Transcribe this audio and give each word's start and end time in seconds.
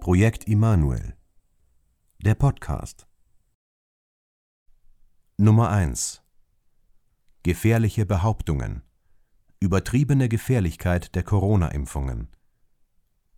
Projekt 0.00 0.44
Immanuel. 0.44 1.14
Der 2.24 2.34
Podcast. 2.34 3.06
Nummer 5.36 5.68
1 5.68 6.22
Gefährliche 7.42 8.06
Behauptungen. 8.06 8.82
Übertriebene 9.60 10.30
Gefährlichkeit 10.30 11.14
der 11.14 11.22
Corona-Impfungen. 11.22 12.28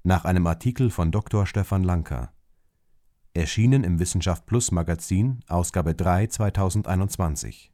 Nach 0.04 0.24
einem 0.24 0.46
Artikel 0.46 0.90
von 0.90 1.10
Dr. 1.10 1.46
Stefan 1.46 1.82
Lanker. 1.82 2.32
Erschienen 3.34 3.82
im 3.82 3.98
Wissenschaft 3.98 4.46
Plus 4.46 4.70
Magazin 4.70 5.40
Ausgabe 5.48 5.96
3 5.96 6.28
2021 6.28 7.72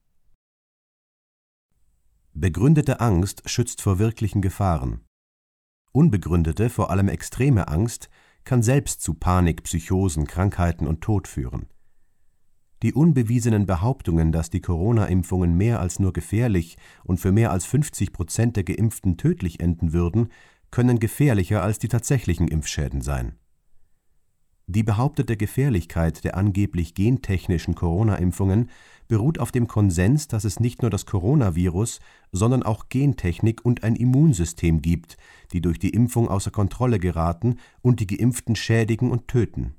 Begründete 2.32 3.00
Angst 3.00 3.42
schützt 3.50 3.82
vor 3.82 3.98
wirklichen 3.98 4.40
Gefahren. 4.40 5.04
Unbegründete, 5.92 6.70
vor 6.70 6.90
allem 6.90 7.08
extreme 7.08 7.68
Angst 7.68 8.08
kann 8.48 8.62
selbst 8.62 9.02
zu 9.02 9.12
Panik, 9.12 9.64
Psychosen, 9.64 10.26
Krankheiten 10.26 10.86
und 10.86 11.02
Tod 11.02 11.28
führen. 11.28 11.66
Die 12.82 12.94
unbewiesenen 12.94 13.66
Behauptungen, 13.66 14.32
dass 14.32 14.48
die 14.48 14.62
Corona-Impfungen 14.62 15.54
mehr 15.54 15.80
als 15.80 15.98
nur 15.98 16.14
gefährlich 16.14 16.78
und 17.04 17.20
für 17.20 17.30
mehr 17.30 17.50
als 17.50 17.66
50 17.66 18.10
Prozent 18.14 18.56
der 18.56 18.64
Geimpften 18.64 19.18
tödlich 19.18 19.60
enden 19.60 19.92
würden, 19.92 20.30
können 20.70 20.98
gefährlicher 20.98 21.62
als 21.62 21.78
die 21.78 21.88
tatsächlichen 21.88 22.48
Impfschäden 22.48 23.02
sein 23.02 23.38
die 24.70 24.82
behauptete 24.82 25.38
Gefährlichkeit 25.38 26.24
der 26.24 26.36
angeblich 26.36 26.94
gentechnischen 26.94 27.74
Corona-Impfungen 27.74 28.68
beruht 29.08 29.40
auf 29.40 29.50
dem 29.50 29.66
Konsens, 29.66 30.28
dass 30.28 30.44
es 30.44 30.60
nicht 30.60 30.82
nur 30.82 30.90
das 30.90 31.06
Coronavirus, 31.06 32.00
sondern 32.32 32.62
auch 32.62 32.90
Gentechnik 32.90 33.64
und 33.64 33.82
ein 33.82 33.96
Immunsystem 33.96 34.82
gibt, 34.82 35.16
die 35.52 35.62
durch 35.62 35.78
die 35.78 35.88
Impfung 35.88 36.28
außer 36.28 36.50
Kontrolle 36.50 36.98
geraten 36.98 37.56
und 37.80 38.00
die 38.00 38.06
Geimpften 38.06 38.56
schädigen 38.56 39.10
und 39.10 39.26
töten. 39.26 39.74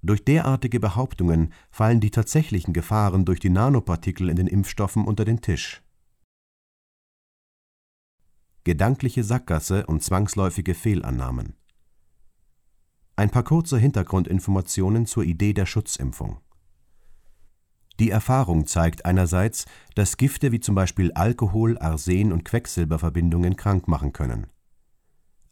Durch 0.00 0.24
derartige 0.24 0.80
Behauptungen 0.80 1.52
fallen 1.70 2.00
die 2.00 2.10
tatsächlichen 2.10 2.72
Gefahren 2.72 3.26
durch 3.26 3.38
die 3.38 3.50
Nanopartikel 3.50 4.30
in 4.30 4.36
den 4.36 4.46
Impfstoffen 4.46 5.04
unter 5.04 5.26
den 5.26 5.42
Tisch. 5.42 5.82
Gedankliche 8.64 9.24
Sackgasse 9.24 9.84
und 9.84 10.02
zwangsläufige 10.02 10.72
Fehlannahmen 10.72 11.54
ein 13.16 13.30
paar 13.30 13.44
kurze 13.44 13.78
Hintergrundinformationen 13.78 15.06
zur 15.06 15.24
Idee 15.24 15.52
der 15.52 15.66
Schutzimpfung. 15.66 16.38
Die 18.00 18.10
Erfahrung 18.10 18.66
zeigt 18.66 19.04
einerseits, 19.04 19.66
dass 19.94 20.16
Gifte 20.16 20.50
wie 20.50 20.58
zum 20.58 20.74
Beispiel 20.74 21.12
Alkohol, 21.12 21.78
Arsen 21.78 22.32
und 22.32 22.44
Quecksilberverbindungen 22.44 23.54
krank 23.56 23.86
machen 23.86 24.12
können. 24.12 24.48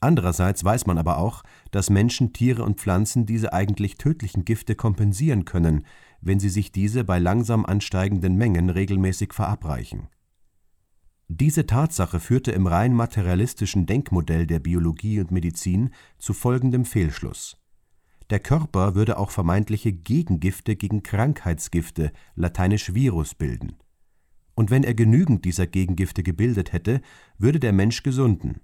Andererseits 0.01 0.65
weiß 0.65 0.87
man 0.87 0.99
aber 0.99 1.19
auch, 1.19 1.45
dass 1.71 1.89
Menschen, 1.89 2.33
Tiere 2.33 2.65
und 2.65 2.81
Pflanzen 2.81 3.25
diese 3.25 3.53
eigentlich 3.53 3.99
tödlichen 3.99 4.45
Gifte 4.45 4.75
kompensieren 4.75 5.45
können, 5.45 5.87
wenn 6.21 6.41
sie 6.41 6.49
sich 6.49 6.73
diese 6.73 7.05
bei 7.05 7.21
langsam 7.21 7.65
ansteigenden 7.65 8.35
Mengen 8.35 8.71
regelmäßig 8.71 9.33
verabreichen. 9.33 10.09
Diese 11.35 11.65
Tatsache 11.65 12.21
führte 12.21 12.53
im 12.53 12.67
rein 12.67 12.93
materialistischen 12.93 13.87
Denkmodell 13.87 14.47
der 14.47 14.59
Biologie 14.59 15.19
und 15.19 15.31
Medizin 15.31 15.89
zu 16.19 16.35
folgendem 16.35 16.85
Fehlschluss: 16.85 17.57
Der 18.29 18.39
Körper 18.39 18.95
würde 18.95 19.17
auch 19.17 19.31
vermeintliche 19.31 19.95
Gegengifte 19.95 20.77
gegen 20.77 21.03
Krankheitsgifte 21.03 22.13
(lateinisch 22.35 22.93
Virus) 22.93 23.35
bilden. 23.35 23.79
Und 24.55 24.71
wenn 24.71 24.85
er 24.85 24.93
genügend 24.93 25.47
dieser 25.47 25.67
Gegengifte 25.67 26.23
gebildet 26.23 26.75
hätte, 26.75 27.01
würde 27.39 27.61
der 27.61 27.73
Mensch 27.73 28.03
gesunden. 28.03 28.61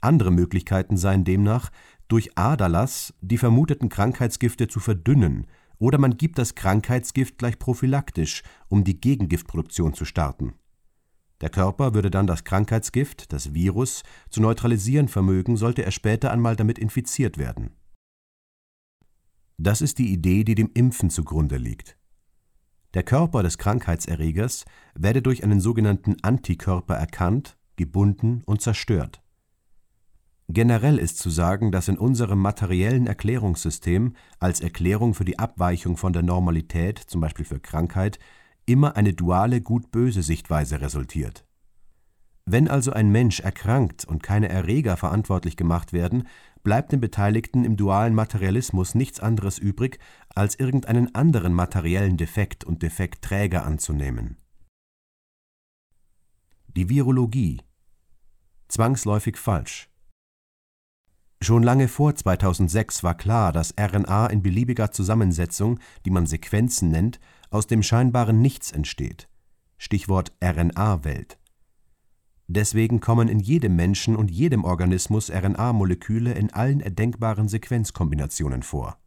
Andere 0.00 0.30
Möglichkeiten 0.30 0.96
seien 0.96 1.24
demnach, 1.24 1.70
durch 2.08 2.38
Aderlass 2.38 3.12
die 3.20 3.36
vermuteten 3.36 3.90
Krankheitsgifte 3.90 4.68
zu 4.68 4.80
verdünnen, 4.80 5.46
oder 5.76 5.98
man 5.98 6.16
gibt 6.16 6.38
das 6.38 6.54
Krankheitsgift 6.54 7.36
gleich 7.36 7.58
prophylaktisch, 7.58 8.42
um 8.68 8.84
die 8.84 8.98
Gegengiftproduktion 8.98 9.92
zu 9.92 10.06
starten 10.06 10.54
der 11.40 11.50
Körper 11.50 11.94
würde 11.94 12.10
dann 12.10 12.26
das 12.26 12.44
Krankheitsgift, 12.44 13.32
das 13.32 13.54
Virus, 13.54 14.02
zu 14.28 14.40
neutralisieren 14.40 15.08
vermögen, 15.08 15.56
sollte 15.56 15.84
er 15.84 15.92
später 15.92 16.32
einmal 16.32 16.56
damit 16.56 16.78
infiziert 16.78 17.38
werden. 17.38 17.70
Das 19.56 19.80
ist 19.80 19.98
die 19.98 20.12
Idee, 20.12 20.44
die 20.44 20.54
dem 20.54 20.70
Impfen 20.74 21.10
zugrunde 21.10 21.56
liegt. 21.56 21.96
Der 22.94 23.02
Körper 23.02 23.42
des 23.42 23.58
Krankheitserregers 23.58 24.64
werde 24.94 25.20
durch 25.20 25.44
einen 25.44 25.60
sogenannten 25.60 26.16
Antikörper 26.22 26.94
erkannt, 26.94 27.58
gebunden 27.76 28.42
und 28.46 28.62
zerstört. 28.62 29.22
Generell 30.48 30.98
ist 30.98 31.18
zu 31.18 31.28
sagen, 31.28 31.70
dass 31.70 31.88
in 31.88 31.98
unserem 31.98 32.40
materiellen 32.40 33.06
Erklärungssystem 33.06 34.14
als 34.38 34.60
Erklärung 34.60 35.12
für 35.12 35.26
die 35.26 35.38
Abweichung 35.38 35.98
von 35.98 36.14
der 36.14 36.22
Normalität, 36.22 36.98
zum 36.98 37.20
Beispiel 37.20 37.44
für 37.44 37.60
Krankheit, 37.60 38.18
immer 38.68 38.96
eine 38.96 39.14
duale 39.14 39.60
Gut-Böse 39.60 40.22
Sichtweise 40.22 40.80
resultiert. 40.80 41.44
Wenn 42.44 42.68
also 42.68 42.92
ein 42.92 43.10
Mensch 43.10 43.40
erkrankt 43.40 44.04
und 44.04 44.22
keine 44.22 44.48
Erreger 44.48 44.96
verantwortlich 44.96 45.56
gemacht 45.56 45.92
werden, 45.92 46.26
bleibt 46.62 46.92
den 46.92 47.00
Beteiligten 47.00 47.64
im 47.64 47.76
dualen 47.76 48.14
Materialismus 48.14 48.94
nichts 48.94 49.20
anderes 49.20 49.58
übrig, 49.58 49.98
als 50.34 50.54
irgendeinen 50.54 51.14
anderen 51.14 51.52
materiellen 51.52 52.16
Defekt 52.16 52.64
und 52.64 52.82
Defektträger 52.82 53.64
anzunehmen. 53.64 54.38
Die 56.68 56.88
Virologie 56.88 57.60
zwangsläufig 58.68 59.36
falsch. 59.36 59.88
Schon 61.40 61.62
lange 61.62 61.86
vor 61.86 62.14
2006 62.14 63.04
war 63.04 63.16
klar, 63.16 63.52
dass 63.52 63.74
RNA 63.78 64.26
in 64.26 64.42
beliebiger 64.42 64.90
Zusammensetzung, 64.90 65.78
die 66.04 66.10
man 66.10 66.26
Sequenzen 66.26 66.90
nennt, 66.90 67.20
aus 67.50 67.66
dem 67.66 67.82
scheinbaren 67.82 68.40
Nichts 68.40 68.72
entsteht. 68.72 69.28
Stichwort 69.76 70.32
RNA-Welt. 70.42 71.38
Deswegen 72.48 73.00
kommen 73.00 73.28
in 73.28 73.40
jedem 73.40 73.76
Menschen 73.76 74.16
und 74.16 74.30
jedem 74.30 74.64
Organismus 74.64 75.30
RNA-Moleküle 75.30 76.32
in 76.32 76.52
allen 76.52 76.80
erdenkbaren 76.80 77.46
Sequenzkombinationen 77.46 78.62
vor. 78.62 78.98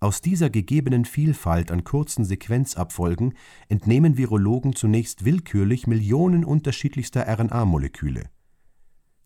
Aus 0.00 0.20
dieser 0.20 0.50
gegebenen 0.50 1.04
Vielfalt 1.04 1.70
an 1.70 1.84
kurzen 1.84 2.24
Sequenzabfolgen 2.24 3.34
entnehmen 3.68 4.16
Virologen 4.16 4.74
zunächst 4.74 5.24
willkürlich 5.24 5.86
Millionen 5.86 6.44
unterschiedlichster 6.44 7.24
RNA-Moleküle. 7.28 8.24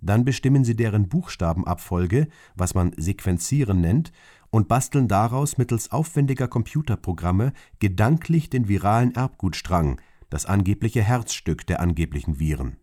Dann 0.02 0.24
bestimmen 0.24 0.64
sie 0.64 0.76
deren 0.76 1.08
Buchstabenabfolge, 1.08 2.28
was 2.54 2.74
man 2.74 2.92
Sequenzieren 2.96 3.80
nennt, 3.80 4.12
und 4.50 4.68
basteln 4.68 5.08
daraus 5.08 5.58
mittels 5.58 5.90
aufwendiger 5.92 6.48
Computerprogramme 6.48 7.52
gedanklich 7.78 8.50
den 8.50 8.68
viralen 8.68 9.14
Erbgutstrang, 9.14 10.00
das 10.30 10.46
angebliche 10.46 11.02
Herzstück 11.02 11.66
der 11.66 11.80
angeblichen 11.80 12.38
Viren. 12.38 12.76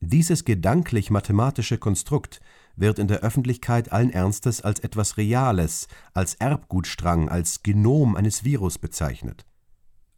Dieses 0.00 0.44
gedanklich-mathematische 0.46 1.76
Konstrukt 1.76 2.40
wird 2.74 2.98
in 2.98 3.06
der 3.06 3.20
Öffentlichkeit 3.20 3.92
allen 3.92 4.10
Ernstes 4.10 4.62
als 4.62 4.80
etwas 4.80 5.18
Reales, 5.18 5.88
als 6.14 6.34
Erbgutstrang, 6.34 7.28
als 7.28 7.62
Genom 7.62 8.16
eines 8.16 8.42
Virus 8.42 8.78
bezeichnet. 8.78 9.44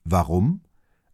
Warum? 0.04 0.62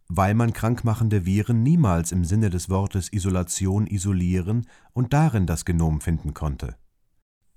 Weil 0.09 0.35
man 0.35 0.53
krankmachende 0.53 1.25
Viren 1.25 1.63
niemals 1.63 2.13
im 2.13 2.25
Sinne 2.25 2.51
des 2.51 2.69
Wortes 2.69 3.11
Isolation 3.13 3.87
isolieren 3.87 4.67
und 4.93 5.15
darin 5.15 5.47
das 5.47 5.65
Genom 5.65 6.03
finden 6.03 6.35
konnte. 6.35 6.77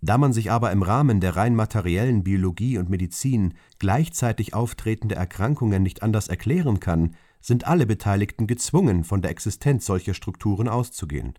Da 0.03 0.17
man 0.17 0.33
sich 0.33 0.51
aber 0.51 0.71
im 0.71 0.81
Rahmen 0.81 1.19
der 1.19 1.35
rein 1.35 1.55
materiellen 1.55 2.23
Biologie 2.23 2.79
und 2.79 2.89
Medizin 2.89 3.53
gleichzeitig 3.77 4.55
auftretende 4.55 5.15
Erkrankungen 5.15 5.83
nicht 5.83 6.01
anders 6.01 6.27
erklären 6.27 6.79
kann, 6.79 7.15
sind 7.39 7.67
alle 7.67 7.85
Beteiligten 7.85 8.47
gezwungen, 8.47 9.03
von 9.03 9.21
der 9.21 9.31
Existenz 9.31 9.85
solcher 9.85 10.15
Strukturen 10.15 10.67
auszugehen. 10.67 11.33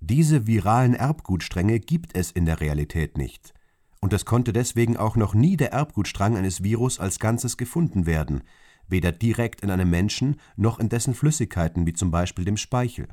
Diese 0.00 0.46
viralen 0.46 0.94
Erbgutstränge 0.94 1.80
gibt 1.80 2.14
es 2.16 2.30
in 2.30 2.46
der 2.46 2.60
Realität 2.60 3.16
nicht, 3.18 3.54
und 4.00 4.12
es 4.12 4.24
konnte 4.24 4.52
deswegen 4.52 4.96
auch 4.96 5.16
noch 5.16 5.34
nie 5.34 5.56
der 5.56 5.72
Erbgutstrang 5.72 6.36
eines 6.36 6.62
Virus 6.62 7.00
als 7.00 7.18
Ganzes 7.18 7.56
gefunden 7.56 8.06
werden, 8.06 8.42
weder 8.88 9.12
direkt 9.12 9.60
in 9.62 9.70
einem 9.70 9.88
Menschen 9.88 10.40
noch 10.56 10.78
in 10.78 10.88
dessen 10.88 11.14
Flüssigkeiten 11.14 11.86
wie 11.86 11.92
zum 11.92 12.10
Beispiel 12.10 12.44
dem 12.44 12.56
Speichel. 12.56 13.08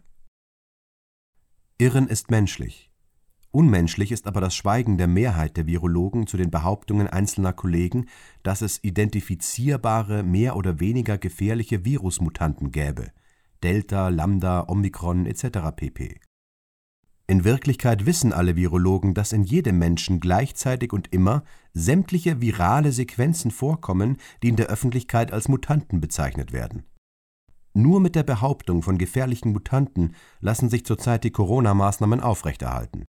Irren 1.77 2.07
ist 2.07 2.31
menschlich, 2.31 2.86
Unmenschlich 3.57 4.11
ist 4.11 4.27
aber 4.27 4.39
das 4.39 4.53
Schweigen 4.53 4.99
der 4.99 5.07
Mehrheit 5.07 5.57
der 5.57 5.65
Virologen 5.65 6.27
zu 6.27 6.37
den 6.37 6.51
Behauptungen 6.51 7.07
einzelner 7.07 7.53
Kollegen, 7.53 8.05
dass 8.43 8.61
es 8.61 8.83
identifizierbare, 8.83 10.21
mehr 10.21 10.55
oder 10.55 10.79
weniger 10.79 11.17
gefährliche 11.17 11.83
Virusmutanten 11.83 12.71
gäbe 12.71 13.07
(Delta, 13.63 14.09
Lambda, 14.09 14.65
Omikron 14.67 15.25
etc. 15.25 15.75
pp.). 15.75 16.19
In 17.25 17.45
Wirklichkeit 17.45 18.05
wissen 18.05 18.31
alle 18.31 18.55
Virologen, 18.55 19.15
dass 19.15 19.33
in 19.33 19.43
jedem 19.43 19.79
Menschen 19.79 20.19
gleichzeitig 20.19 20.93
und 20.93 21.11
immer 21.11 21.43
sämtliche 21.73 22.39
virale 22.39 22.91
Sequenzen 22.91 23.49
vorkommen, 23.49 24.17
die 24.43 24.49
in 24.49 24.55
der 24.55 24.67
Öffentlichkeit 24.67 25.31
als 25.31 25.47
Mutanten 25.47 25.99
bezeichnet 25.99 26.53
werden. 26.53 26.83
Nur 27.73 28.01
mit 28.01 28.13
der 28.13 28.21
Behauptung 28.21 28.83
von 28.83 28.99
gefährlichen 28.99 29.51
Mutanten 29.51 30.13
lassen 30.41 30.69
sich 30.69 30.85
zurzeit 30.85 31.23
die 31.23 31.31
Corona-Maßnahmen 31.31 32.19
aufrechterhalten 32.19 33.05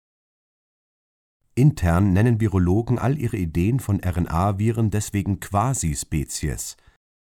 Intern 1.55 2.15
nennen 2.15 2.41
Virologen 2.41 2.99
all 2.99 3.19
ihre 3.19 3.37
Ideen 3.37 3.79
von 3.79 4.01
RNA-Viren 4.03 4.91
deswegen 4.91 5.39
Quasi-Spezies, 5.39 6.79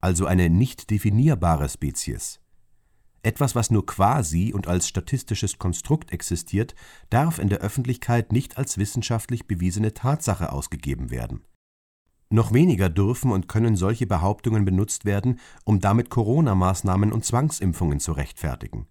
also 0.02 0.26
eine 0.26 0.50
nicht 0.50 0.90
definierbare 0.90 1.70
Spezies. 1.70 2.40
Etwas, 3.22 3.54
was 3.54 3.70
nur 3.70 3.86
quasi 3.86 4.52
und 4.52 4.68
als 4.68 4.88
statistisches 4.88 5.60
Konstrukt 5.60 6.12
existiert, 6.12 6.74
darf 7.12 7.38
in 7.38 7.50
der 7.50 7.60
Öffentlichkeit 7.60 8.32
nicht 8.32 8.58
als 8.58 8.80
wissenschaftlich 8.80 9.46
bewiesene 9.46 9.94
Tatsache 9.94 10.52
ausgegeben 10.52 11.12
werden. 11.12 11.44
Noch 12.32 12.52
weniger 12.52 12.90
dürfen 12.90 13.32
und 13.32 13.48
können 13.48 13.76
solche 13.76 14.08
Behauptungen 14.08 14.66
benutzt 14.66 15.06
werden, 15.06 15.40
um 15.66 15.80
damit 15.80 16.10
Corona-Maßnahmen 16.10 17.12
und 17.12 17.26
Zwangsimpfungen 17.26 18.00
zu 18.00 18.12
rechtfertigen 18.12 18.88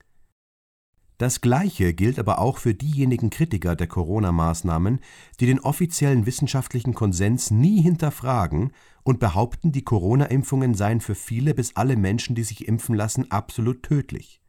das 1.24 1.40
Gleiche 1.40 1.94
gilt 1.94 2.18
aber 2.18 2.38
auch 2.38 2.58
für 2.58 2.74
diejenigen 2.74 3.30
Kritiker 3.30 3.76
der 3.76 3.86
Corona-Maßnahmen, 3.86 5.00
die 5.40 5.46
den 5.46 5.58
offiziellen 5.58 6.26
wissenschaftlichen 6.26 6.92
Konsens 6.92 7.50
nie 7.50 7.80
hinterfragen 7.80 8.72
und 9.04 9.20
behaupten, 9.20 9.72
die 9.72 9.84
Corona-Impfungen 9.84 10.74
seien 10.74 11.00
für 11.00 11.14
viele 11.14 11.54
bis 11.54 11.76
alle 11.76 11.96
Menschen, 11.96 12.34
die 12.34 12.44
sich 12.44 12.68
impfen 12.68 12.94
lassen, 12.94 13.30
absolut 13.30 13.82
tödlich. 13.82 14.42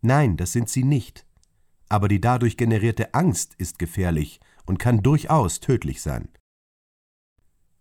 Nein, 0.00 0.38
das 0.38 0.52
sind 0.52 0.70
sie 0.70 0.84
nicht. 0.84 1.26
Aber 1.90 2.08
die 2.08 2.22
dadurch 2.22 2.56
generierte 2.56 3.12
Angst 3.12 3.54
ist 3.58 3.78
gefährlich 3.78 4.40
und 4.64 4.78
kann 4.78 5.02
durchaus 5.02 5.60
tödlich 5.60 6.00
sein. 6.00 6.30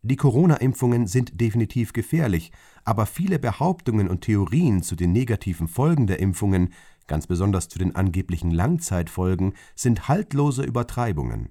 Die 0.07 0.17
Corona-Impfungen 0.17 1.07
sind 1.07 1.41
definitiv 1.41 1.91
gefährlich, 1.91 2.51
aber 2.83 3.07
viele 3.07 3.39
Behauptungen 3.39 4.07
und 4.07 4.21
Theorien 4.21 4.83
zu 4.83 4.95
den 4.95 5.11
negativen 5.11 5.67
Folgen 5.67 6.05
der 6.05 6.19
Impfungen 6.19 6.69
ganz 7.07 7.27
besonders 7.27 7.69
zu 7.69 7.79
den 7.79 7.95
angeblichen 7.95 8.51
Langzeitfolgen, 8.51 9.53
sind 9.75 10.07
haltlose 10.07 10.63
Übertreibungen. 10.63 11.49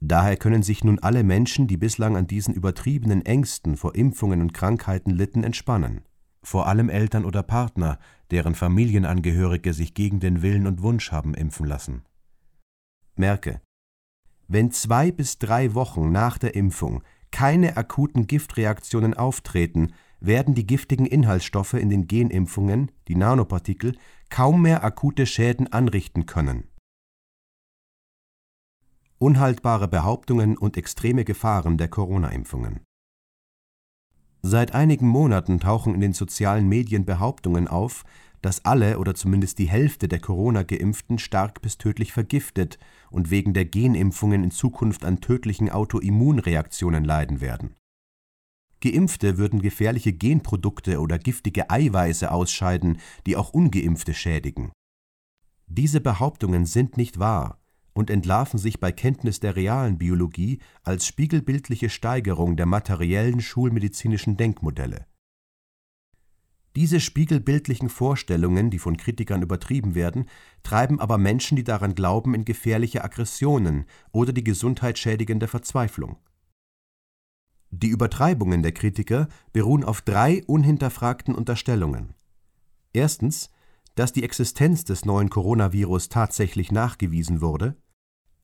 Daher 0.00 0.36
können 0.36 0.62
sich 0.62 0.82
nun 0.82 0.98
alle 0.98 1.22
Menschen, 1.22 1.66
die 1.66 1.76
bislang 1.76 2.16
an 2.16 2.26
diesen 2.26 2.54
übertriebenen 2.54 3.24
Ängsten 3.26 3.76
vor 3.76 3.94
Impfungen 3.94 4.40
und 4.40 4.54
Krankheiten 4.54 5.10
litten, 5.10 5.44
entspannen. 5.44 6.02
Vor 6.42 6.66
allem 6.66 6.88
Eltern 6.88 7.26
oder 7.26 7.42
Partner, 7.42 7.98
deren 8.30 8.54
Familienangehörige 8.54 9.74
sich 9.74 9.92
gegen 9.92 10.20
den 10.20 10.40
Willen 10.40 10.66
und 10.66 10.82
Wunsch 10.82 11.12
haben 11.12 11.34
impfen 11.34 11.66
lassen. 11.66 12.02
Merke, 13.14 13.60
wenn 14.48 14.70
zwei 14.70 15.12
bis 15.12 15.38
drei 15.38 15.74
Wochen 15.74 16.10
nach 16.10 16.38
der 16.38 16.54
Impfung 16.54 17.02
keine 17.30 17.76
akuten 17.76 18.26
Giftreaktionen 18.26 19.14
auftreten, 19.14 19.92
werden 20.20 20.54
die 20.54 20.66
giftigen 20.66 21.06
Inhaltsstoffe 21.06 21.74
in 21.74 21.88
den 21.88 22.06
Genimpfungen, 22.06 22.92
die 23.08 23.14
Nanopartikel, 23.16 23.96
kaum 24.28 24.62
mehr 24.62 24.84
akute 24.84 25.26
Schäden 25.26 25.72
anrichten 25.72 26.26
können. 26.26 26.64
Unhaltbare 29.18 29.88
Behauptungen 29.88 30.56
und 30.56 30.76
extreme 30.76 31.24
Gefahren 31.24 31.76
der 31.76 31.88
Corona-Impfungen. 31.88 32.80
Seit 34.42 34.74
einigen 34.74 35.06
Monaten 35.06 35.60
tauchen 35.60 35.94
in 35.94 36.00
den 36.00 36.14
sozialen 36.14 36.66
Medien 36.68 37.04
Behauptungen 37.04 37.68
auf, 37.68 38.04
dass 38.42 38.64
alle 38.64 38.98
oder 38.98 39.14
zumindest 39.14 39.58
die 39.58 39.68
Hälfte 39.68 40.08
der 40.08 40.20
Corona-Geimpften 40.20 41.18
stark 41.18 41.62
bis 41.62 41.78
tödlich 41.78 42.12
vergiftet 42.12 42.78
und 43.10 43.30
wegen 43.30 43.54
der 43.54 43.64
Genimpfungen 43.64 44.44
in 44.44 44.50
Zukunft 44.50 45.04
an 45.04 45.20
tödlichen 45.20 45.70
Autoimmunreaktionen 45.70 47.04
leiden 47.04 47.40
werden 47.40 47.74
Geimpfte 48.80 49.36
würden 49.36 49.60
gefährliche 49.60 50.12
Genprodukte 50.12 51.00
oder 51.00 51.18
giftige 51.18 51.70
Eiweiße 51.70 52.30
ausscheiden, 52.30 52.98
die 53.26 53.36
auch 53.36 53.50
ungeimpfte 53.50 54.14
schädigen. 54.14 54.72
Diese 55.66 56.00
Behauptungen 56.00 56.66
sind 56.66 56.96
nicht 56.96 57.18
wahr 57.18 57.60
und 57.92 58.10
entlarven 58.10 58.58
sich 58.58 58.80
bei 58.80 58.90
Kenntnis 58.90 59.40
der 59.40 59.56
realen 59.56 59.98
Biologie 59.98 60.60
als 60.82 61.06
spiegelbildliche 61.06 61.90
Steigerung 61.90 62.56
der 62.56 62.66
materiellen 62.66 63.40
schulmedizinischen 63.40 64.36
Denkmodelle. 64.36 65.06
Diese 66.76 67.00
spiegelbildlichen 67.00 67.88
Vorstellungen, 67.88 68.70
die 68.70 68.78
von 68.78 68.96
Kritikern 68.96 69.42
übertrieben 69.42 69.94
werden, 69.94 70.26
treiben 70.62 71.00
aber 71.00 71.18
Menschen, 71.18 71.56
die 71.56 71.64
daran 71.64 71.94
glauben, 71.94 72.34
in 72.34 72.44
gefährliche 72.44 73.02
Aggressionen 73.02 73.86
oder 74.12 74.32
die 74.32 74.44
gesundheitsschädigende 74.44 75.48
Verzweiflung. 75.48 76.16
Die 77.72 77.88
Übertreibungen 77.88 78.62
der 78.62 78.72
Kritiker 78.72 79.28
beruhen 79.52 79.84
auf 79.84 80.00
drei 80.02 80.44
unhinterfragten 80.46 81.34
Unterstellungen: 81.34 82.14
Erstens, 82.92 83.50
dass 83.96 84.12
die 84.12 84.22
Existenz 84.22 84.84
des 84.84 85.04
neuen 85.04 85.28
Coronavirus 85.28 86.08
tatsächlich 86.08 86.70
nachgewiesen 86.70 87.40
wurde, 87.40 87.76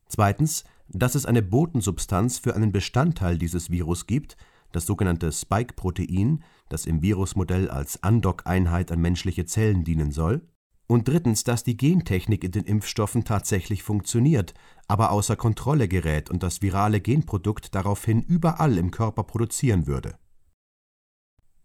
zweitens, 0.07 0.65
dass 0.89 1.15
es 1.15 1.25
eine 1.25 1.41
Botensubstanz 1.41 2.39
für 2.39 2.55
einen 2.55 2.71
Bestandteil 2.71 3.37
dieses 3.37 3.69
Virus 3.69 4.05
gibt, 4.05 4.37
das 4.77 4.85
sogenannte 4.85 5.31
Spike-Protein, 5.31 6.43
das 6.69 6.85
im 6.85 7.01
Virusmodell 7.01 7.69
als 7.69 8.03
Andockeinheit 8.03 8.91
an 8.91 9.01
menschliche 9.01 9.45
Zellen 9.45 9.83
dienen 9.83 10.11
soll 10.11 10.47
und 10.87 11.07
drittens, 11.07 11.43
dass 11.43 11.63
die 11.63 11.75
Gentechnik 11.75 12.43
in 12.43 12.51
den 12.51 12.63
Impfstoffen 12.63 13.25
tatsächlich 13.25 13.83
funktioniert, 13.83 14.53
aber 14.87 15.11
außer 15.11 15.35
Kontrolle 15.35 15.87
gerät 15.87 16.29
und 16.29 16.43
das 16.43 16.61
virale 16.61 17.01
Genprodukt 17.01 17.75
daraufhin 17.75 18.21
überall 18.21 18.77
im 18.77 18.91
Körper 18.91 19.23
produzieren 19.23 19.85
würde. 19.85 20.17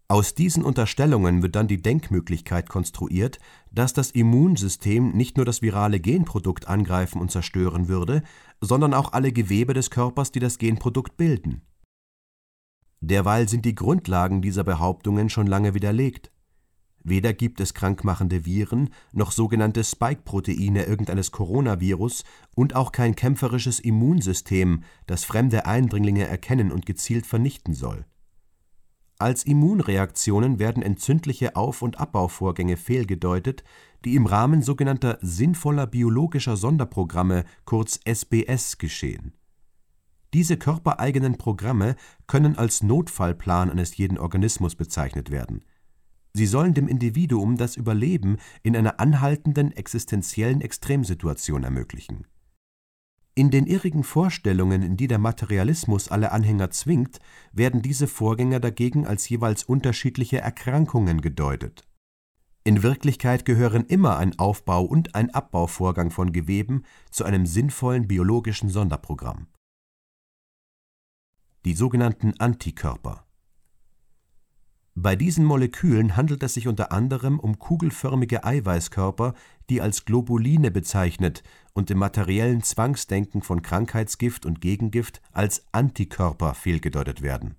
Aus 0.08 0.34
diesen 0.34 0.62
Unterstellungen 0.62 1.42
wird 1.42 1.54
dann 1.56 1.68
die 1.68 1.80
Denkmöglichkeit 1.80 2.68
konstruiert, 2.68 3.38
dass 3.70 3.94
das 3.94 4.10
Immunsystem 4.10 5.12
nicht 5.12 5.36
nur 5.36 5.46
das 5.46 5.62
virale 5.62 6.00
Genprodukt 6.00 6.68
angreifen 6.68 7.20
und 7.20 7.30
zerstören 7.30 7.88
würde, 7.88 8.22
sondern 8.60 8.92
auch 8.92 9.12
alle 9.12 9.32
Gewebe 9.32 9.72
des 9.72 9.90
Körpers, 9.90 10.32
die 10.32 10.40
das 10.40 10.58
Genprodukt 10.58 11.16
bilden. 11.16 11.62
Derweil 13.04 13.48
sind 13.48 13.64
die 13.64 13.74
Grundlagen 13.74 14.42
dieser 14.42 14.62
Behauptungen 14.62 15.28
schon 15.28 15.48
lange 15.48 15.74
widerlegt. 15.74 16.30
Weder 17.02 17.32
gibt 17.32 17.58
es 17.58 17.74
krankmachende 17.74 18.44
Viren 18.46 18.90
noch 19.12 19.32
sogenannte 19.32 19.82
Spike-Proteine 19.82 20.84
irgendeines 20.84 21.32
Coronavirus 21.32 22.22
und 22.54 22.76
auch 22.76 22.92
kein 22.92 23.16
kämpferisches 23.16 23.80
Immunsystem, 23.80 24.84
das 25.08 25.24
fremde 25.24 25.66
Eindringlinge 25.66 26.28
erkennen 26.28 26.70
und 26.70 26.86
gezielt 26.86 27.26
vernichten 27.26 27.74
soll. 27.74 28.04
Als 29.18 29.42
Immunreaktionen 29.42 30.60
werden 30.60 30.84
entzündliche 30.84 31.56
Auf 31.56 31.82
und 31.82 31.98
Abbauvorgänge 31.98 32.76
fehlgedeutet, 32.76 33.64
die 34.04 34.14
im 34.14 34.26
Rahmen 34.26 34.62
sogenannter 34.62 35.18
sinnvoller 35.20 35.88
biologischer 35.88 36.56
Sonderprogramme 36.56 37.46
kurz 37.64 37.98
SBS 38.04 38.78
geschehen. 38.78 39.32
Diese 40.34 40.56
körpereigenen 40.56 41.36
Programme 41.36 41.96
können 42.26 42.56
als 42.56 42.82
Notfallplan 42.82 43.70
eines 43.70 43.96
jeden 43.96 44.18
Organismus 44.18 44.74
bezeichnet 44.74 45.30
werden 45.30 45.62
Sie 46.34 46.46
sollen 46.46 46.72
dem 46.72 46.88
Individuum 46.88 47.58
das 47.58 47.76
Überleben 47.76 48.38
in 48.62 48.74
einer 48.74 49.00
anhaltenden 49.00 49.72
existenziellen 49.72 50.62
Extremsituation 50.62 51.62
ermöglichen. 51.62 52.26
In 53.34 53.50
den 53.50 53.66
irrigen 53.66 54.02
Vorstellungen, 54.02 54.82
in 54.82 54.96
die 54.96 55.08
der 55.08 55.18
Materialismus 55.18 56.08
alle 56.08 56.32
Anhänger 56.32 56.70
zwingt, 56.70 57.18
werden 57.52 57.82
diese 57.82 58.06
Vorgänge 58.06 58.60
dagegen 58.60 59.06
als 59.06 59.28
jeweils 59.28 59.64
unterschiedliche 59.64 60.38
Erkrankungen 60.38 61.20
gedeutet. 61.20 61.82
In 62.64 62.82
Wirklichkeit 62.82 63.44
gehören 63.44 63.84
immer 63.86 64.18
ein 64.18 64.38
Aufbau 64.38 64.84
und 64.84 65.14
ein 65.14 65.30
Abbauvorgang 65.34 66.10
von 66.10 66.32
Geweben 66.32 66.84
zu 67.10 67.24
einem 67.24 67.44
sinnvollen 67.44 68.06
biologischen 68.06 68.68
Sonderprogramm. 68.68 69.48
Die 71.64 71.74
sogenannten 71.74 72.34
Antikörper 72.40 73.24
bei 74.94 75.16
diesen 75.16 75.46
Molekülen 75.46 76.16
handelt 76.16 76.42
es 76.42 76.52
sich 76.52 76.68
unter 76.68 76.92
anderem 76.92 77.40
um 77.40 77.58
kugelförmige 77.58 78.44
Eiweißkörper, 78.44 79.32
die 79.70 79.80
als 79.80 80.04
Globuline 80.04 80.70
bezeichnet 80.70 81.42
und 81.72 81.90
im 81.90 81.96
materiellen 81.98 82.62
Zwangsdenken 82.62 83.40
von 83.40 83.62
Krankheitsgift 83.62 84.44
und 84.44 84.60
Gegengift 84.60 85.22
als 85.32 85.64
Antikörper 85.72 86.52
fehlgedeutet 86.52 87.22
werden. 87.22 87.54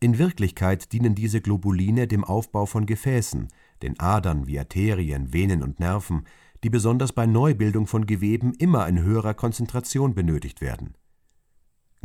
In 0.00 0.16
Wirklichkeit 0.16 0.92
dienen 0.92 1.14
diese 1.14 1.42
Globuline 1.42 2.06
dem 2.06 2.24
Aufbau 2.24 2.64
von 2.64 2.86
Gefäßen, 2.86 3.48
den 3.82 4.00
Adern 4.00 4.46
wie 4.46 4.58
Arterien, 4.58 5.34
Venen 5.34 5.62
und 5.62 5.80
Nerven, 5.80 6.24
die 6.64 6.70
besonders 6.70 7.12
bei 7.12 7.26
Neubildung 7.26 7.86
von 7.86 8.06
Geweben 8.06 8.54
immer 8.54 8.88
in 8.88 9.02
höherer 9.02 9.34
Konzentration 9.34 10.14
benötigt 10.14 10.62
werden 10.62 10.94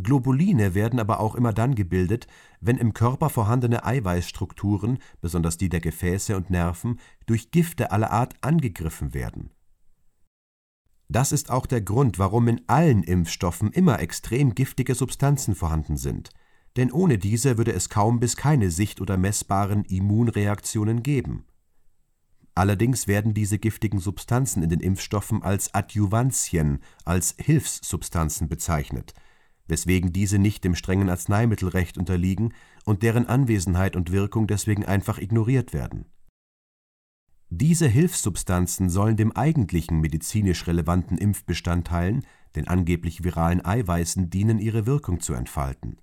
Globuline 0.03 0.73
werden 0.75 0.99
aber 0.99 1.19
auch 1.19 1.35
immer 1.35 1.53
dann 1.53 1.75
gebildet, 1.75 2.27
wenn 2.59 2.77
im 2.77 2.93
Körper 2.93 3.29
vorhandene 3.29 3.85
Eiweißstrukturen, 3.85 4.99
besonders 5.21 5.57
die 5.57 5.69
der 5.69 5.81
Gefäße 5.81 6.35
und 6.35 6.49
Nerven, 6.49 6.99
durch 7.25 7.51
Gifte 7.51 7.91
aller 7.91 8.11
Art 8.11 8.35
angegriffen 8.41 9.13
werden. 9.13 9.51
Das 11.09 11.31
ist 11.33 11.51
auch 11.51 11.65
der 11.65 11.81
Grund, 11.81 12.19
warum 12.19 12.47
in 12.47 12.61
allen 12.67 13.03
Impfstoffen 13.03 13.71
immer 13.71 13.99
extrem 13.99 14.55
giftige 14.55 14.95
Substanzen 14.95 15.55
vorhanden 15.55 15.97
sind, 15.97 16.29
denn 16.77 16.91
ohne 16.91 17.17
diese 17.17 17.57
würde 17.57 17.73
es 17.73 17.89
kaum 17.89 18.19
bis 18.19 18.37
keine 18.37 18.71
sicht- 18.71 19.01
oder 19.01 19.17
messbaren 19.17 19.83
Immunreaktionen 19.83 21.03
geben. 21.03 21.45
Allerdings 22.55 23.07
werden 23.07 23.33
diese 23.33 23.59
giftigen 23.59 23.99
Substanzen 23.99 24.63
in 24.63 24.69
den 24.69 24.81
Impfstoffen 24.81 25.41
als 25.41 25.73
Adjuvantien, 25.73 26.79
als 27.05 27.35
Hilfssubstanzen 27.37 28.49
bezeichnet, 28.49 29.13
weswegen 29.67 30.13
diese 30.13 30.39
nicht 30.39 30.63
dem 30.63 30.75
strengen 30.75 31.09
Arzneimittelrecht 31.09 31.97
unterliegen 31.97 32.53
und 32.85 33.03
deren 33.03 33.27
Anwesenheit 33.27 33.95
und 33.95 34.11
Wirkung 34.11 34.47
deswegen 34.47 34.85
einfach 34.85 35.17
ignoriert 35.17 35.73
werden. 35.73 36.05
Diese 37.49 37.87
Hilfssubstanzen 37.87 38.89
sollen 38.89 39.17
dem 39.17 39.33
eigentlichen 39.33 39.99
medizinisch 39.99 40.67
relevanten 40.67 41.17
Impfbestandteilen, 41.17 42.25
den 42.55 42.67
angeblich 42.67 43.23
viralen 43.23 43.63
Eiweißen, 43.63 44.29
dienen, 44.29 44.59
ihre 44.59 44.85
Wirkung 44.85 45.19
zu 45.19 45.33
entfalten 45.33 45.97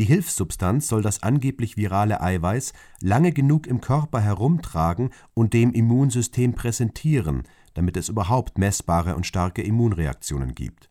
die 0.00 0.06
Hilfssubstanz 0.06 0.88
soll 0.88 1.02
das 1.02 1.22
angeblich 1.22 1.76
virale 1.76 2.22
Eiweiß 2.22 2.72
lange 3.02 3.32
genug 3.32 3.66
im 3.66 3.82
Körper 3.82 4.18
herumtragen 4.18 5.10
und 5.34 5.52
dem 5.52 5.72
Immunsystem 5.72 6.54
präsentieren, 6.54 7.42
damit 7.74 7.98
es 7.98 8.08
überhaupt 8.08 8.56
messbare 8.56 9.14
und 9.14 9.26
starke 9.26 9.60
Immunreaktionen 9.60 10.54
gibt. 10.54 10.89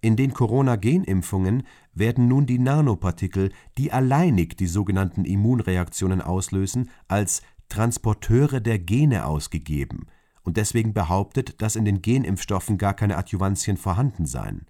In 0.00 0.16
den 0.16 0.32
Corona-Genimpfungen 0.32 1.64
werden 1.92 2.28
nun 2.28 2.46
die 2.46 2.58
Nanopartikel, 2.58 3.50
die 3.76 3.92
alleinig 3.92 4.56
die 4.56 4.66
sogenannten 4.66 5.24
Immunreaktionen 5.24 6.20
auslösen, 6.20 6.90
als 7.08 7.42
Transporteure 7.68 8.60
der 8.60 8.78
Gene 8.78 9.26
ausgegeben 9.26 10.06
und 10.42 10.56
deswegen 10.56 10.94
behauptet, 10.94 11.60
dass 11.60 11.76
in 11.76 11.84
den 11.84 12.00
Genimpfstoffen 12.00 12.78
gar 12.78 12.94
keine 12.94 13.16
Adjuvantien 13.16 13.76
vorhanden 13.76 14.24
seien 14.24 14.66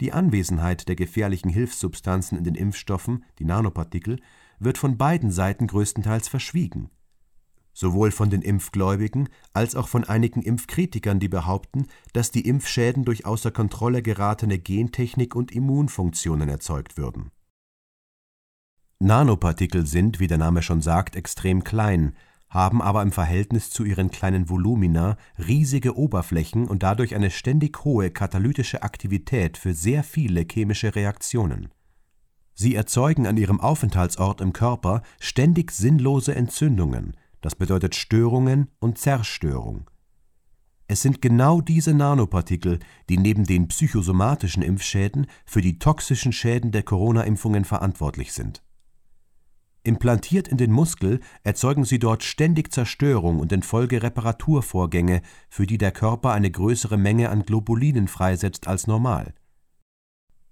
die 0.00 0.12
Anwesenheit 0.12 0.88
der 0.88 0.96
gefährlichen 0.96 1.50
Hilfssubstanzen 1.50 2.38
in 2.38 2.44
den 2.44 2.54
Impfstoffen, 2.54 3.24
die 3.38 3.44
Nanopartikel, 3.44 4.18
wird 4.58 4.78
von 4.78 4.96
beiden 4.96 5.30
Seiten 5.30 5.66
größtenteils 5.66 6.28
verschwiegen. 6.28 6.90
Sowohl 7.72 8.10
von 8.10 8.30
den 8.30 8.42
Impfgläubigen 8.42 9.28
als 9.52 9.74
auch 9.74 9.88
von 9.88 10.04
einigen 10.04 10.42
Impfkritikern, 10.42 11.20
die 11.20 11.28
behaupten, 11.28 11.86
dass 12.12 12.30
die 12.30 12.46
Impfschäden 12.46 13.04
durch 13.04 13.26
außer 13.26 13.50
Kontrolle 13.50 14.02
geratene 14.02 14.58
Gentechnik 14.58 15.34
und 15.34 15.52
Immunfunktionen 15.52 16.48
erzeugt 16.48 16.96
würden. 16.96 17.30
Nanopartikel 18.98 19.86
sind, 19.86 20.20
wie 20.20 20.26
der 20.26 20.38
Name 20.38 20.62
schon 20.62 20.82
sagt, 20.82 21.16
extrem 21.16 21.64
klein, 21.64 22.14
haben 22.50 22.82
aber 22.82 23.00
im 23.00 23.12
Verhältnis 23.12 23.70
zu 23.70 23.84
ihren 23.84 24.10
kleinen 24.10 24.50
Volumina 24.50 25.16
riesige 25.38 25.96
Oberflächen 25.96 26.66
und 26.66 26.82
dadurch 26.82 27.14
eine 27.14 27.30
ständig 27.30 27.84
hohe 27.84 28.10
katalytische 28.10 28.82
Aktivität 28.82 29.56
für 29.56 29.72
sehr 29.72 30.02
viele 30.02 30.44
chemische 30.50 30.94
Reaktionen. 30.94 31.68
Sie 32.52 32.74
erzeugen 32.74 33.26
an 33.26 33.38
ihrem 33.38 33.60
Aufenthaltsort 33.60 34.42
im 34.42 34.52
Körper 34.52 35.02
ständig 35.18 35.70
sinnlose 35.70 36.34
Entzündungen, 36.34 37.16
das 37.40 37.54
bedeutet 37.54 37.94
Störungen 37.94 38.68
und 38.78 38.98
Zerstörung. 38.98 39.90
Es 40.88 41.02
sind 41.02 41.22
genau 41.22 41.60
diese 41.60 41.94
Nanopartikel, 41.94 42.80
die 43.08 43.18
neben 43.18 43.44
den 43.44 43.68
psychosomatischen 43.68 44.62
Impfschäden 44.62 45.26
für 45.46 45.60
die 45.60 45.78
toxischen 45.78 46.32
Schäden 46.32 46.72
der 46.72 46.82
Corona-Impfungen 46.82 47.64
verantwortlich 47.64 48.32
sind 48.32 48.62
Implantiert 49.82 50.46
in 50.48 50.58
den 50.58 50.72
Muskel 50.72 51.20
erzeugen 51.42 51.84
sie 51.84 51.98
dort 51.98 52.22
ständig 52.22 52.70
Zerstörung 52.70 53.40
und 53.40 53.50
in 53.50 53.62
Folge 53.62 54.02
Reparaturvorgänge, 54.02 55.22
für 55.48 55.66
die 55.66 55.78
der 55.78 55.90
Körper 55.90 56.32
eine 56.32 56.50
größere 56.50 56.98
Menge 56.98 57.30
an 57.30 57.44
Globulinen 57.44 58.06
freisetzt 58.06 58.68
als 58.68 58.86
normal. 58.86 59.32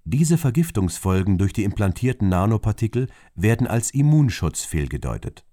Diese 0.04 0.38
Vergiftungsfolgen 0.38 1.37
durch 1.37 1.52
die 1.52 1.64
implantierten 1.64 2.30
Nanopartikel 2.30 3.09
werden 3.35 3.66
als 3.66 3.90
Immunschutz 3.90 4.64
fehlgedeutet. 4.64 5.45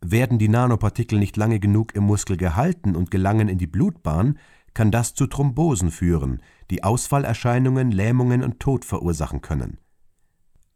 Werden 0.00 0.38
die 0.38 0.48
Nanopartikel 0.48 1.18
nicht 1.18 1.36
lange 1.36 1.60
genug 1.60 1.94
im 1.94 2.04
Muskel 2.04 2.36
gehalten 2.36 2.96
und 2.96 3.10
gelangen 3.10 3.48
in 3.48 3.58
die 3.58 3.66
Blutbahn, 3.66 4.38
kann 4.72 4.90
das 4.90 5.14
zu 5.14 5.26
Thrombosen 5.26 5.90
führen, 5.90 6.40
die 6.70 6.84
Ausfallerscheinungen, 6.84 7.90
Lähmungen 7.90 8.42
und 8.42 8.60
Tod 8.60 8.84
verursachen 8.84 9.40
können 9.40 9.78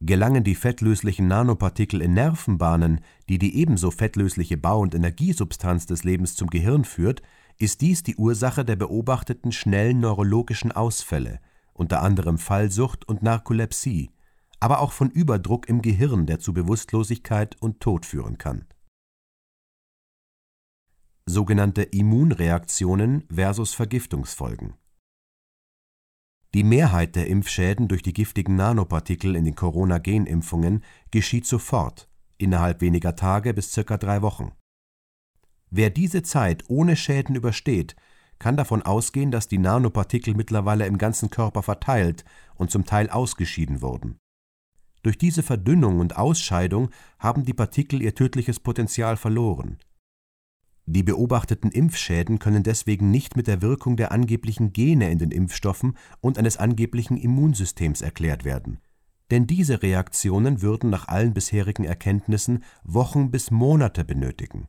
Gelangen 0.06 0.44
die 0.44 0.54
fettlöslichen 0.54 1.28
Nanopartikel 1.28 2.02
in 2.02 2.12
Nervenbahnen, 2.12 3.00
die 3.30 3.38
die 3.38 3.56
ebenso 3.56 3.90
fettlösliche 3.90 4.58
Bau 4.58 4.80
und 4.80 4.94
Energiesubstanz 4.94 5.86
des 5.86 6.04
Lebens 6.04 6.34
zum 6.34 6.50
Gehirn 6.50 6.84
führt, 6.84 7.22
ist 7.58 7.80
dies 7.80 8.02
die 8.02 8.16
Ursache 8.16 8.66
der 8.66 8.76
beobachteten 8.76 9.50
schnellen 9.50 10.00
neurologischen 10.00 10.72
Ausfälle, 10.72 11.40
unter 11.72 12.02
anderem 12.02 12.36
Fallsucht 12.36 13.08
und 13.08 13.22
Narkolepsie, 13.22 14.10
aber 14.60 14.80
auch 14.80 14.92
von 14.92 15.08
Überdruck 15.08 15.70
im 15.70 15.80
Gehirn, 15.80 16.26
der 16.26 16.38
zu 16.38 16.52
Bewusstlosigkeit 16.52 17.56
und 17.60 17.80
Tod 17.80 18.04
führen 18.04 18.36
kann. 18.36 18.66
Sogenannte 21.26 21.82
Immunreaktionen 21.82 23.24
versus 23.30 23.74
Vergiftungsfolgen 23.74 24.74
die 26.54 26.62
Mehrheit 26.62 27.16
der 27.16 27.26
Impfschäden 27.26 27.88
durch 27.88 28.02
die 28.02 28.12
giftigen 28.12 28.54
Nanopartikel 28.54 29.34
in 29.34 29.44
den 29.44 29.56
Corona-Genimpfungen 29.56 30.84
geschieht 31.10 31.46
sofort, 31.46 32.08
innerhalb 32.38 32.80
weniger 32.80 33.16
Tage 33.16 33.52
bis 33.52 33.72
circa 33.72 33.96
drei 33.96 34.22
Wochen. 34.22 34.52
Wer 35.70 35.90
diese 35.90 36.22
Zeit 36.22 36.62
ohne 36.68 36.94
Schäden 36.94 37.34
übersteht, 37.34 37.96
kann 38.38 38.56
davon 38.56 38.82
ausgehen, 38.82 39.32
dass 39.32 39.48
die 39.48 39.58
Nanopartikel 39.58 40.34
mittlerweile 40.34 40.86
im 40.86 40.96
ganzen 40.96 41.28
Körper 41.28 41.64
verteilt 41.64 42.24
und 42.54 42.70
zum 42.70 42.84
Teil 42.84 43.10
ausgeschieden 43.10 43.82
wurden. 43.82 44.18
Durch 45.02 45.18
diese 45.18 45.42
Verdünnung 45.42 45.98
und 45.98 46.16
Ausscheidung 46.16 46.90
haben 47.18 47.44
die 47.44 47.52
Partikel 47.52 48.00
ihr 48.00 48.14
tödliches 48.14 48.60
Potenzial 48.60 49.16
verloren 49.16 49.78
die 50.86 51.02
beobachteten 51.02 51.70
Impfschäden 51.70 52.38
können 52.38 52.62
deswegen 52.62 53.10
nicht 53.10 53.36
mit 53.36 53.46
der 53.46 53.62
Wirkung 53.62 53.96
der 53.96 54.12
angeblichen 54.12 54.72
Gene 54.72 55.10
in 55.10 55.18
den 55.18 55.30
Impfstoffen 55.30 55.96
und 56.20 56.38
eines 56.38 56.58
angeblichen 56.58 57.16
Immunsystems 57.16 58.02
erklärt 58.02 58.44
werden. 58.44 58.80
Denn 59.30 59.46
diese 59.46 59.82
Reaktionen 59.82 60.60
würden 60.60 60.90
nach 60.90 61.08
allen 61.08 61.32
bisherigen 61.32 61.84
Erkenntnissen 61.84 62.62
Wochen 62.84 63.30
bis 63.30 63.50
Monate 63.50 64.04
benötigen. 64.04 64.68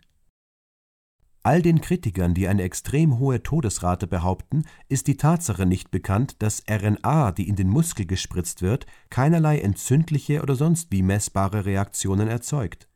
All 1.43 1.62
den 1.62 1.81
Kritikern, 1.81 2.34
die 2.34 2.48
eine 2.48 2.63
extrem 2.63 3.19
hohe 3.19 3.43
Todesrate 3.43 4.07
behaupten, 4.07 4.63
ist 4.88 5.07
die 5.07 5.17
Tatsache 5.17 5.65
nicht 5.65 5.91
bekannt, 5.91 6.41
dass 6.41 6.63
RNA, 6.67 7.34
die 7.34 7.48
in 7.48 7.55
den 7.55 7.69
Muskel 7.69 8.07
gespritzt 8.07 8.62
wird, 8.62 8.88
keinerlei 9.10 9.60
entzündliche 9.60 10.41
oder 10.41 10.55
sonst 10.55 10.91
wie 10.91 11.03
messbare 11.03 11.65
Reaktionen 11.65 12.29
erzeugt. 12.29 12.88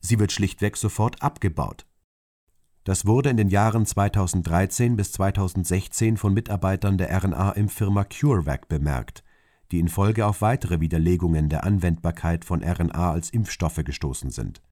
Sie 0.00 0.18
wird 0.18 0.32
schlichtweg 0.32 0.76
sofort 0.76 1.22
abgebaut 1.22 1.86
das 2.86 3.04
wurde 3.04 3.30
in 3.30 3.36
den 3.36 3.48
Jahren 3.48 3.84
2013 3.84 4.94
bis 4.94 5.10
2016 5.10 6.16
von 6.16 6.32
Mitarbeitern 6.32 6.98
der 6.98 7.10
RNA-Impffirma 7.20 8.04
CureVac 8.04 8.68
bemerkt, 8.68 9.24
die 9.72 9.80
in 9.80 9.88
Folge 9.88 10.24
auf 10.24 10.40
weitere 10.40 10.78
Widerlegungen 10.78 11.48
der 11.48 11.64
Anwendbarkeit 11.64 12.44
von 12.44 12.62
RNA 12.62 13.10
als 13.10 13.30
Impfstoffe 13.30 13.82
gestoßen 13.82 14.30
sind. 14.30 14.62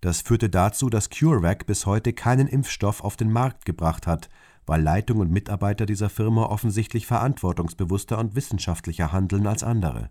Das 0.00 0.22
führte 0.22 0.48
dazu, 0.48 0.88
dass 0.88 1.10
CureVac 1.10 1.66
bis 1.66 1.84
heute 1.84 2.14
keinen 2.14 2.48
Impfstoff 2.48 3.04
auf 3.04 3.18
den 3.18 3.30
Markt 3.30 3.66
gebracht 3.66 4.06
hat, 4.06 4.30
weil 4.64 4.80
Leitung 4.80 5.18
und 5.18 5.30
Mitarbeiter 5.30 5.84
dieser 5.84 6.08
Firma 6.08 6.44
offensichtlich 6.44 7.06
verantwortungsbewusster 7.06 8.16
und 8.16 8.34
wissenschaftlicher 8.34 9.12
handeln 9.12 9.46
als 9.46 9.62
andere 9.62 10.08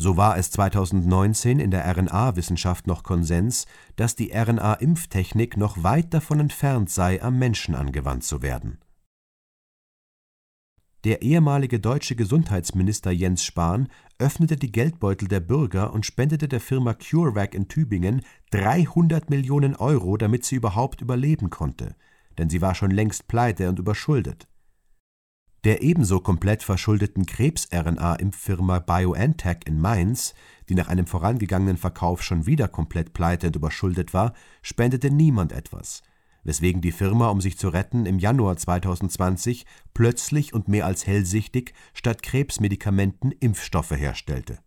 so 0.00 0.16
war 0.16 0.38
es 0.38 0.50
2019 0.52 1.58
in 1.58 1.72
der 1.72 1.84
RNA-Wissenschaft 1.84 2.86
noch 2.86 3.02
Konsens, 3.02 3.66
dass 3.96 4.14
die 4.14 4.32
RNA-Impftechnik 4.32 5.56
noch 5.56 5.82
weit 5.82 6.14
davon 6.14 6.38
entfernt 6.38 6.88
sei, 6.88 7.20
am 7.20 7.38
Menschen 7.38 7.74
angewandt 7.74 8.22
zu 8.22 8.40
werden. 8.40 8.78
Der 11.04 11.22
ehemalige 11.22 11.80
deutsche 11.80 12.16
Gesundheitsminister 12.16 13.10
Jens 13.10 13.44
Spahn 13.44 13.88
öffnete 14.18 14.56
die 14.56 14.72
Geldbeutel 14.72 15.28
der 15.28 15.40
Bürger 15.40 15.92
und 15.92 16.06
spendete 16.06 16.48
der 16.48 16.60
Firma 16.60 16.94
CureVac 16.94 17.54
in 17.54 17.68
Tübingen 17.68 18.22
300 18.50 19.30
Millionen 19.30 19.76
Euro, 19.76 20.16
damit 20.16 20.44
sie 20.44 20.56
überhaupt 20.56 21.00
überleben 21.00 21.50
konnte, 21.50 21.94
denn 22.36 22.50
sie 22.50 22.60
war 22.60 22.74
schon 22.74 22.90
längst 22.90 23.28
pleite 23.28 23.68
und 23.68 23.78
überschuldet 23.78 24.47
der 25.64 25.82
ebenso 25.82 26.20
komplett 26.20 26.62
verschuldeten 26.62 27.26
Krebs-RNA-Impffirma 27.26 28.78
BioNTech 28.78 29.58
in 29.66 29.80
Mainz, 29.80 30.34
die 30.68 30.74
nach 30.74 30.88
einem 30.88 31.06
vorangegangenen 31.06 31.76
Verkauf 31.76 32.22
schon 32.22 32.46
wieder 32.46 32.68
komplett 32.68 33.12
pleite 33.12 33.48
und 33.48 33.56
überschuldet 33.56 34.14
war, 34.14 34.34
spendete 34.62 35.10
niemand 35.10 35.52
etwas, 35.52 36.02
weswegen 36.44 36.80
die 36.80 36.92
Firma, 36.92 37.28
um 37.28 37.40
sich 37.40 37.58
zu 37.58 37.68
retten, 37.68 38.06
im 38.06 38.18
Januar 38.18 38.56
2020 38.56 39.66
plötzlich 39.94 40.54
und 40.54 40.68
mehr 40.68 40.86
als 40.86 41.06
hellsichtig 41.06 41.74
statt 41.92 42.22
Krebsmedikamenten 42.22 43.32
Impfstoffe 43.32 43.92
herstellte 43.92 44.58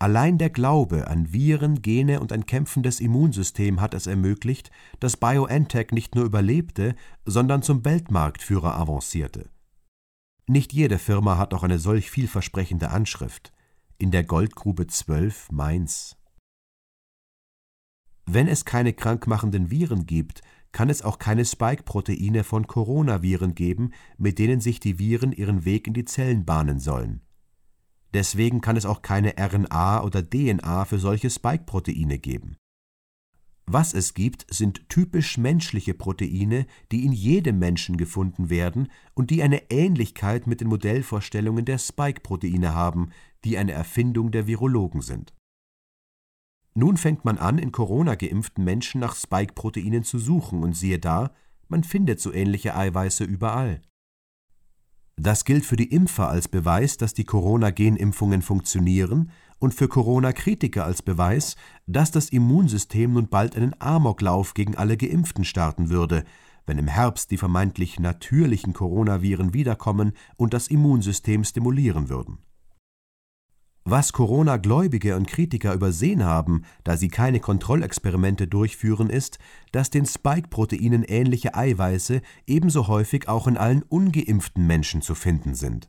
Allein 0.00 0.38
der 0.38 0.50
Glaube 0.50 1.08
an 1.08 1.32
Viren, 1.32 1.82
Gene 1.82 2.20
und 2.20 2.32
ein 2.32 2.46
kämpfendes 2.46 3.00
Immunsystem 3.00 3.80
hat 3.80 3.94
es 3.94 4.06
ermöglicht, 4.06 4.70
dass 5.00 5.16
BioNTech 5.16 5.90
nicht 5.90 6.14
nur 6.14 6.24
überlebte, 6.24 6.94
sondern 7.24 7.62
zum 7.62 7.84
Weltmarktführer 7.84 8.76
avancierte. 8.76 9.50
Nicht 10.46 10.72
jede 10.72 10.98
Firma 10.98 11.36
hat 11.36 11.52
auch 11.52 11.64
eine 11.64 11.80
solch 11.80 12.10
vielversprechende 12.10 12.90
Anschrift. 12.90 13.52
In 13.98 14.12
der 14.12 14.22
Goldgrube 14.22 14.86
12 14.86 15.50
Mainz 15.50 16.16
Wenn 18.24 18.46
es 18.46 18.64
keine 18.64 18.92
krankmachenden 18.92 19.72
Viren 19.72 20.06
gibt, 20.06 20.42
kann 20.70 20.90
es 20.90 21.02
auch 21.02 21.18
keine 21.18 21.44
Spike-Proteine 21.44 22.44
von 22.44 22.68
Coronaviren 22.68 23.56
geben, 23.56 23.92
mit 24.16 24.38
denen 24.38 24.60
sich 24.60 24.78
die 24.78 25.00
Viren 25.00 25.32
ihren 25.32 25.64
Weg 25.64 25.88
in 25.88 25.94
die 25.94 26.04
Zellen 26.04 26.44
bahnen 26.44 26.78
sollen. 26.78 27.20
Deswegen 28.14 28.60
kann 28.60 28.76
es 28.76 28.86
auch 28.86 29.02
keine 29.02 29.34
RNA 29.38 30.02
oder 30.02 30.22
DNA 30.22 30.84
für 30.84 30.98
solche 30.98 31.30
Spike-Proteine 31.30 32.18
geben. 32.18 32.56
Was 33.70 33.92
es 33.92 34.14
gibt, 34.14 34.46
sind 34.48 34.88
typisch 34.88 35.36
menschliche 35.36 35.92
Proteine, 35.92 36.66
die 36.90 37.04
in 37.04 37.12
jedem 37.12 37.58
Menschen 37.58 37.98
gefunden 37.98 38.48
werden 38.48 38.88
und 39.12 39.28
die 39.28 39.42
eine 39.42 39.70
Ähnlichkeit 39.70 40.46
mit 40.46 40.62
den 40.62 40.68
Modellvorstellungen 40.68 41.66
der 41.66 41.76
Spike-Proteine 41.76 42.74
haben, 42.74 43.10
die 43.44 43.58
eine 43.58 43.72
Erfindung 43.72 44.30
der 44.30 44.46
Virologen 44.46 45.02
sind. 45.02 45.34
Nun 46.74 46.96
fängt 46.96 47.26
man 47.26 47.36
an, 47.36 47.58
in 47.58 47.70
Corona 47.70 48.14
geimpften 48.14 48.64
Menschen 48.64 49.02
nach 49.02 49.14
Spike-Proteinen 49.14 50.02
zu 50.02 50.18
suchen 50.18 50.62
und 50.62 50.74
siehe 50.74 50.98
da, 50.98 51.32
man 51.68 51.84
findet 51.84 52.20
so 52.20 52.32
ähnliche 52.32 52.74
Eiweiße 52.74 53.24
überall. 53.24 53.82
Das 55.20 55.44
gilt 55.44 55.66
für 55.66 55.74
die 55.74 55.90
Impfer 55.90 56.28
als 56.28 56.46
Beweis, 56.46 56.96
dass 56.96 57.12
die 57.12 57.24
Corona-Genimpfungen 57.24 58.40
funktionieren 58.40 59.32
und 59.58 59.74
für 59.74 59.88
Corona-Kritiker 59.88 60.84
als 60.84 61.02
Beweis, 61.02 61.56
dass 61.88 62.12
das 62.12 62.28
Immunsystem 62.28 63.14
nun 63.14 63.26
bald 63.26 63.56
einen 63.56 63.74
Amoklauf 63.80 64.54
gegen 64.54 64.76
alle 64.76 64.96
Geimpften 64.96 65.44
starten 65.44 65.90
würde, 65.90 66.22
wenn 66.66 66.78
im 66.78 66.86
Herbst 66.86 67.32
die 67.32 67.36
vermeintlich 67.36 67.98
natürlichen 67.98 68.74
Coronaviren 68.74 69.54
wiederkommen 69.54 70.12
und 70.36 70.54
das 70.54 70.68
Immunsystem 70.68 71.42
stimulieren 71.42 72.08
würden. 72.08 72.38
Was 73.90 74.12
Corona-Gläubige 74.12 75.16
und 75.16 75.26
Kritiker 75.26 75.72
übersehen 75.72 76.22
haben, 76.22 76.64
da 76.84 76.98
sie 76.98 77.08
keine 77.08 77.40
Kontrollexperimente 77.40 78.46
durchführen, 78.46 79.08
ist, 79.08 79.38
dass 79.72 79.88
den 79.88 80.04
Spike-Proteinen 80.04 81.04
ähnliche 81.04 81.54
Eiweiße 81.54 82.20
ebenso 82.46 82.86
häufig 82.86 83.30
auch 83.30 83.46
in 83.46 83.56
allen 83.56 83.82
ungeimpften 83.82 84.66
Menschen 84.66 85.00
zu 85.00 85.14
finden 85.14 85.54
sind. 85.54 85.88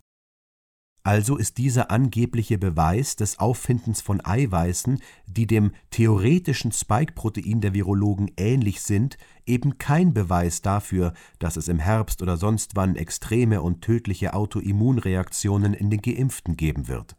Also 1.03 1.35
ist 1.35 1.57
dieser 1.57 1.91
angebliche 1.91 2.57
Beweis 2.57 3.17
des 3.17 3.37
Auffindens 3.37 3.99
von 3.99 4.25
Eiweißen, 4.25 5.01
die 5.27 5.45
dem 5.45 5.71
theoretischen 5.89 6.71
Spike-Protein 6.71 7.59
der 7.59 7.73
Virologen 7.73 8.31
ähnlich 8.37 8.79
sind, 8.79 9.17
eben 9.45 9.77
kein 9.77 10.13
Beweis 10.13 10.61
dafür, 10.61 11.11
dass 11.39 11.57
es 11.57 11.67
im 11.67 11.79
Herbst 11.79 12.21
oder 12.21 12.37
sonst 12.37 12.77
wann 12.77 12.95
extreme 12.95 13.61
und 13.61 13.81
tödliche 13.81 14.35
Autoimmunreaktionen 14.35 15.73
in 15.73 15.89
den 15.89 16.01
Geimpften 16.01 16.55
geben 16.55 16.87
wird. 16.87 17.18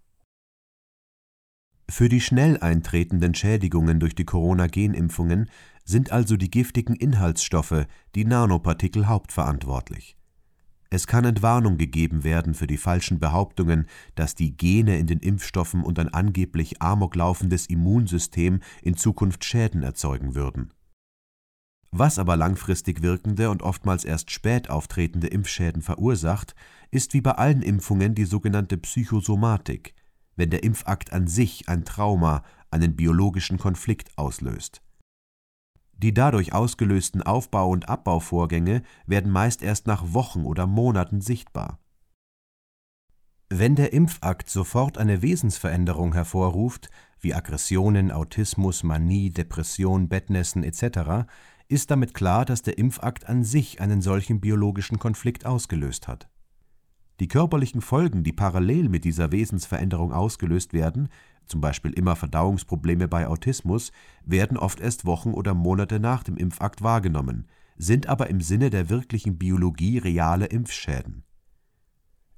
Für 1.91 2.09
die 2.09 2.21
schnell 2.21 2.57
eintretenden 2.59 3.35
Schädigungen 3.35 3.99
durch 3.99 4.15
die 4.15 4.25
Corona-Genimpfungen 4.25 5.51
sind 5.85 6.13
also 6.13 6.37
die 6.37 6.49
giftigen 6.49 6.95
Inhaltsstoffe, 6.95 7.85
die 8.15 8.25
Nanopartikel, 8.25 9.09
hauptverantwortlich. 9.09 10.17
Es 10.91 11.09
kann 11.09 11.25
Entwarnung 11.25 11.79
gegeben 11.79 12.23
werden 12.23 12.55
für 12.55 12.69
die 12.69 12.77
falschen 12.77 13.19
Behauptungen, 13.19 13.89
dass 14.15 14.37
die 14.37 14.57
Gene 14.57 15.01
in 15.01 15.09
den 15.09 15.19
Impfstoffen 15.19 15.83
und 15.83 15.99
ein 15.99 16.15
angeblich 16.15 16.81
amoklaufendes 16.81 17.67
Immunsystem 17.67 18.61
in 18.83 18.97
Zukunft 18.97 19.45
Schäden 19.45 19.83
erzeugen 19.83 20.37
würden. 20.37 20.73
Was 21.91 22.21
aber 22.21 22.37
langfristig 22.37 23.03
wirkende 23.03 23.51
und 23.51 23.63
oftmals 23.63 24.05
erst 24.05 24.31
spät 24.31 24.71
auftretende 24.71 25.27
Impfschäden 25.27 25.83
verursacht, 25.83 26.55
ist 26.93 27.15
wie 27.15 27.21
bei 27.21 27.33
allen 27.33 27.63
Impfungen 27.63 28.15
die 28.15 28.27
sogenannte 28.27 28.79
Psychosomatik, 28.79 29.95
wenn 30.41 30.49
der 30.49 30.63
Impfakt 30.63 31.13
an 31.13 31.27
sich 31.27 31.69
ein 31.69 31.85
Trauma, 31.85 32.43
einen 32.71 32.97
biologischen 32.97 33.59
Konflikt 33.59 34.17
auslöst. 34.17 34.81
Die 35.93 36.15
dadurch 36.15 36.55
ausgelösten 36.55 37.23
Aufbau- 37.23 37.69
und 37.69 37.91
Abbauvorgänge 37.91 38.83
werden 39.05 39.31
meist 39.31 39.63
erst 39.63 39.87
nach 39.87 40.15
Wochen 40.15 40.47
oder 40.47 40.67
Monaten 40.67 41.21
sichtbar. 41.21 41.79
Wenn 43.51 43.77
der 43.77 43.93
Impfakt 43.93 44.49
sofort 44.49 44.97
eine 44.97 45.21
Wesensveränderung 45.21 46.15
hervorruft, 46.15 46.89
wie 47.21 47.35
Aggressionen, 47.35 48.11
Autismus, 48.11 48.83
Manie, 48.83 49.29
Depression, 49.29 50.09
Bettnässen 50.09 50.65
etc., 50.65 51.29
ist 51.69 51.91
damit 51.91 52.15
klar, 52.15 52.47
dass 52.47 52.63
der 52.63 52.79
Impfakt 52.79 53.29
an 53.29 53.45
sich 53.45 53.83
einen 53.83 54.01
solchen 54.01 54.41
biologischen 54.41 54.99
Konflikt 54.99 55.45
ausgelöst 55.45 56.09
hat 56.09 56.30
die 57.21 57.29
körperlichen 57.29 57.83
Folgen, 57.83 58.25
die 58.25 58.33
parallel 58.33 58.89
mit 58.89 59.05
dieser 59.05 59.31
Wesensveränderung 59.31 60.13
ausgelöst 60.13 60.73
werden, 60.73 61.09
zum 61.47 61.61
Beispiel 61.61 61.93
immer 61.93 62.17
Verdauungsprobleme 62.17 63.09
bei 63.09 63.27
Autismus, 63.29 63.93
werden 64.25 64.57
oft 64.57 64.81
erst 64.81 65.05
Wochen 65.05 65.33
oder 65.33 65.53
Monate 65.53 66.01
nach 66.01 66.23
dem 66.23 66.37
Impfakt 66.37 66.83
wahrgenommen, 66.83 67.47
sind 67.77 68.09
aber 68.09 68.29
im 68.31 68.41
Sinne 68.41 68.71
der 68.71 68.89
wirklichen 68.89 69.39
Biologie 69.39 69.99
reale 69.99 70.47
Impfschäden. 70.47 71.25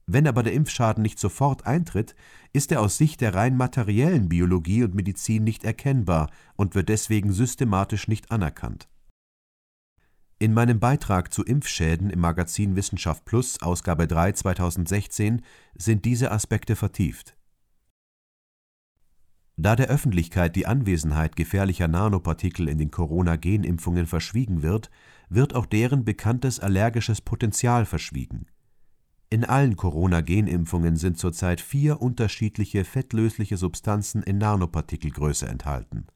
Wenn 0.07 0.27
aber 0.27 0.43
der 0.43 0.53
Impfschaden 0.53 1.03
nicht 1.03 1.21
sofort 1.21 1.65
eintritt, 1.65 2.17
ist 2.53 2.73
er 2.73 2.81
aus 2.81 2.99
Sicht 2.99 3.21
der 3.21 3.35
rein 3.35 3.57
materiellen 3.57 4.29
Biologie 4.29 4.83
und 4.83 4.97
Medizin 4.97 5.45
nicht 5.45 5.63
erkennbar 5.63 6.29
und 6.57 6.75
wird 6.75 6.89
deswegen 6.89 7.33
systematisch 7.33 8.09
nicht 8.09 8.33
anerkannt 8.33 8.89
in 10.43 10.55
meinem 10.55 10.81
Beitrag 10.81 11.33
zu 11.33 11.45
Impfschäden 11.45 12.11
im 12.11 12.19
Magazin 12.19 12.75
Wissenschaft 12.75 13.25
Plus, 13.25 13.63
Ausgabe 13.63 14.09
3 14.09 14.33
2016, 14.33 15.43
sind 15.77 16.05
diese 16.05 16.33
Aspekte 16.33 16.75
vertieft. 16.75 17.37
Da 19.57 19.77
der 19.77 19.87
Öffentlichkeit 19.87 20.57
die 20.57 20.67
Anwesenheit 20.67 21.37
gefährlicher 21.37 21.87
Nanopartikel 21.87 22.69
in 22.69 22.79
den 22.79 22.91
Corona-Genimpfungen 22.91 24.09
verschwiegen 24.09 24.63
wird, 24.63 24.91
wird 25.29 25.55
auch 25.55 25.67
deren 25.67 26.05
bekanntes 26.05 26.59
allergisches 26.59 27.21
Potenzial 27.21 27.87
verschwiegen. 27.87 28.47
In 29.31 29.45
allen 29.45 29.77
Corona-Genimpfungen 29.77 30.97
sind 30.97 31.19
zurzeit 31.19 31.61
vier 31.61 32.03
unterschiedliche 32.03 32.85
fettlösliche 32.85 33.57
Substanzen 33.57 34.25
in 34.25 34.39
Nanopartikelgröße 34.39 35.47
enthalten. 35.47 36.09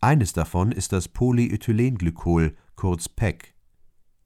Eines 0.00 0.32
davon 0.32 0.70
ist 0.70 0.92
das 0.92 1.08
Polyethylenglykol 1.08 2.56
kurz 2.76 3.08
PEG. 3.08 3.54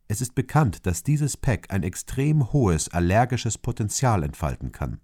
Es 0.07 0.21
ist 0.21 0.35
bekannt, 0.35 0.85
dass 0.85 1.03
dieses 1.03 1.39
PEG 1.39 1.71
ein 1.71 1.83
extrem 1.83 2.53
hohes 2.53 2.91
allergisches 2.91 3.57
Potenzial 3.57 4.23
entfalten 4.23 4.73
kann. 4.73 5.01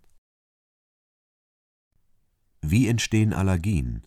Wie 2.60 2.86
entstehen 2.86 3.32
Allergien? 3.32 4.06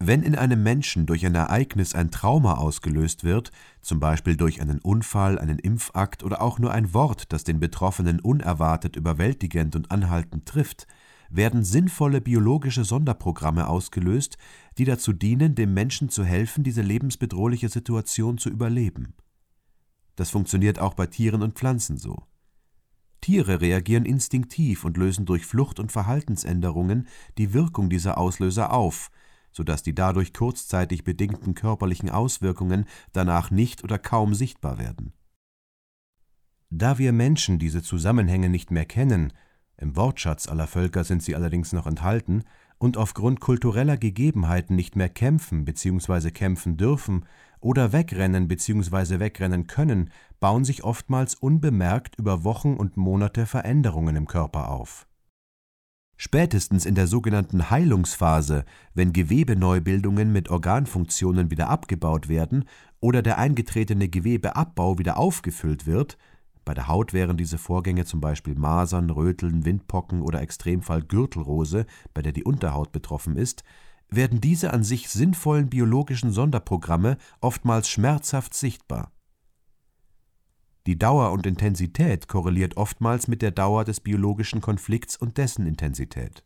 Wenn 0.00 0.24
in 0.24 0.34
einem 0.34 0.62
Menschen 0.62 1.06
durch 1.06 1.24
ein 1.24 1.36
Ereignis 1.36 1.94
ein 1.94 2.10
Trauma 2.10 2.54
ausgelöst 2.54 3.22
wird, 3.22 3.52
zum 3.82 4.00
Beispiel 4.00 4.34
durch 4.34 4.60
einen 4.60 4.80
Unfall, 4.80 5.38
einen 5.38 5.58
Impfakt 5.60 6.24
oder 6.24 6.42
auch 6.42 6.58
nur 6.58 6.72
ein 6.72 6.94
Wort, 6.94 7.32
das 7.32 7.44
den 7.44 7.60
Betroffenen 7.60 8.18
unerwartet 8.18 8.96
überwältigend 8.96 9.76
und 9.76 9.92
anhaltend 9.92 10.46
trifft, 10.46 10.88
werden 11.30 11.64
sinnvolle 11.64 12.20
biologische 12.20 12.84
Sonderprogramme 12.84 13.68
ausgelöst, 13.68 14.36
die 14.78 14.84
dazu 14.84 15.12
dienen, 15.12 15.54
dem 15.54 15.72
Menschen 15.72 16.08
zu 16.08 16.24
helfen, 16.24 16.64
diese 16.64 16.82
lebensbedrohliche 16.82 17.68
Situation 17.68 18.36
zu 18.36 18.50
überleben. 18.50 19.14
Das 20.16 20.30
funktioniert 20.30 20.78
auch 20.78 20.94
bei 20.94 21.06
Tieren 21.06 21.42
und 21.42 21.54
Pflanzen 21.54 21.96
so. 21.96 22.24
Tiere 23.20 23.60
reagieren 23.60 24.04
instinktiv 24.04 24.84
und 24.84 24.96
lösen 24.96 25.26
durch 25.26 25.46
Flucht 25.46 25.78
und 25.78 25.92
Verhaltensänderungen 25.92 27.06
die 27.38 27.52
Wirkung 27.52 27.90
dieser 27.90 28.18
Auslöser 28.18 28.72
auf, 28.72 29.10
sodass 29.52 29.82
die 29.82 29.94
dadurch 29.94 30.32
kurzzeitig 30.32 31.04
bedingten 31.04 31.54
körperlichen 31.54 32.10
Auswirkungen 32.10 32.86
danach 33.12 33.50
nicht 33.50 33.84
oder 33.84 33.98
kaum 33.98 34.34
sichtbar 34.34 34.78
werden. 34.78 35.12
Da 36.70 36.98
wir 36.98 37.12
Menschen 37.12 37.58
diese 37.58 37.82
Zusammenhänge 37.82 38.48
nicht 38.48 38.70
mehr 38.70 38.84
kennen, 38.84 39.32
im 39.80 39.96
Wortschatz 39.96 40.48
aller 40.48 40.66
Völker 40.66 41.04
sind 41.04 41.22
sie 41.22 41.34
allerdings 41.34 41.72
noch 41.72 41.86
enthalten, 41.86 42.44
und 42.80 42.96
aufgrund 42.96 43.40
kultureller 43.40 43.98
Gegebenheiten 43.98 44.74
nicht 44.74 44.96
mehr 44.96 45.10
kämpfen 45.10 45.66
bzw. 45.66 46.30
kämpfen 46.30 46.78
dürfen 46.78 47.26
oder 47.60 47.92
wegrennen 47.92 48.48
bzw. 48.48 49.20
wegrennen 49.20 49.66
können, 49.66 50.10
bauen 50.40 50.64
sich 50.64 50.82
oftmals 50.82 51.34
unbemerkt 51.34 52.18
über 52.18 52.42
Wochen 52.42 52.74
und 52.74 52.96
Monate 52.96 53.44
Veränderungen 53.44 54.16
im 54.16 54.26
Körper 54.26 54.70
auf. 54.70 55.06
Spätestens 56.16 56.84
in 56.84 56.94
der 56.94 57.06
sogenannten 57.06 57.70
Heilungsphase, 57.70 58.64
wenn 58.94 59.12
Gewebeneubildungen 59.12 60.32
mit 60.32 60.50
Organfunktionen 60.50 61.50
wieder 61.50 61.68
abgebaut 61.70 62.28
werden 62.28 62.64
oder 63.00 63.22
der 63.22 63.38
eingetretene 63.38 64.08
Gewebeabbau 64.08 64.98
wieder 64.98 65.16
aufgefüllt 65.16 65.86
wird, 65.86 66.18
bei 66.64 66.74
der 66.74 66.88
Haut 66.88 67.12
wären 67.12 67.36
diese 67.36 67.58
Vorgänge 67.58 68.04
zum 68.04 68.20
Beispiel 68.20 68.54
Masern, 68.54 69.10
Röteln, 69.10 69.64
Windpocken 69.64 70.22
oder 70.22 70.40
Extremfall 70.40 71.02
Gürtelrose, 71.02 71.86
bei 72.14 72.22
der 72.22 72.32
die 72.32 72.44
Unterhaut 72.44 72.92
betroffen 72.92 73.36
ist, 73.36 73.64
werden 74.08 74.40
diese 74.40 74.72
an 74.72 74.82
sich 74.82 75.08
sinnvollen 75.08 75.68
biologischen 75.68 76.32
Sonderprogramme 76.32 77.16
oftmals 77.40 77.88
schmerzhaft 77.88 78.54
sichtbar. 78.54 79.12
Die 80.86 80.98
Dauer 80.98 81.30
und 81.32 81.46
Intensität 81.46 82.26
korreliert 82.26 82.76
oftmals 82.76 83.28
mit 83.28 83.42
der 83.42 83.50
Dauer 83.50 83.84
des 83.84 84.00
biologischen 84.00 84.60
Konflikts 84.60 85.16
und 85.16 85.38
dessen 85.38 85.66
Intensität. 85.66 86.42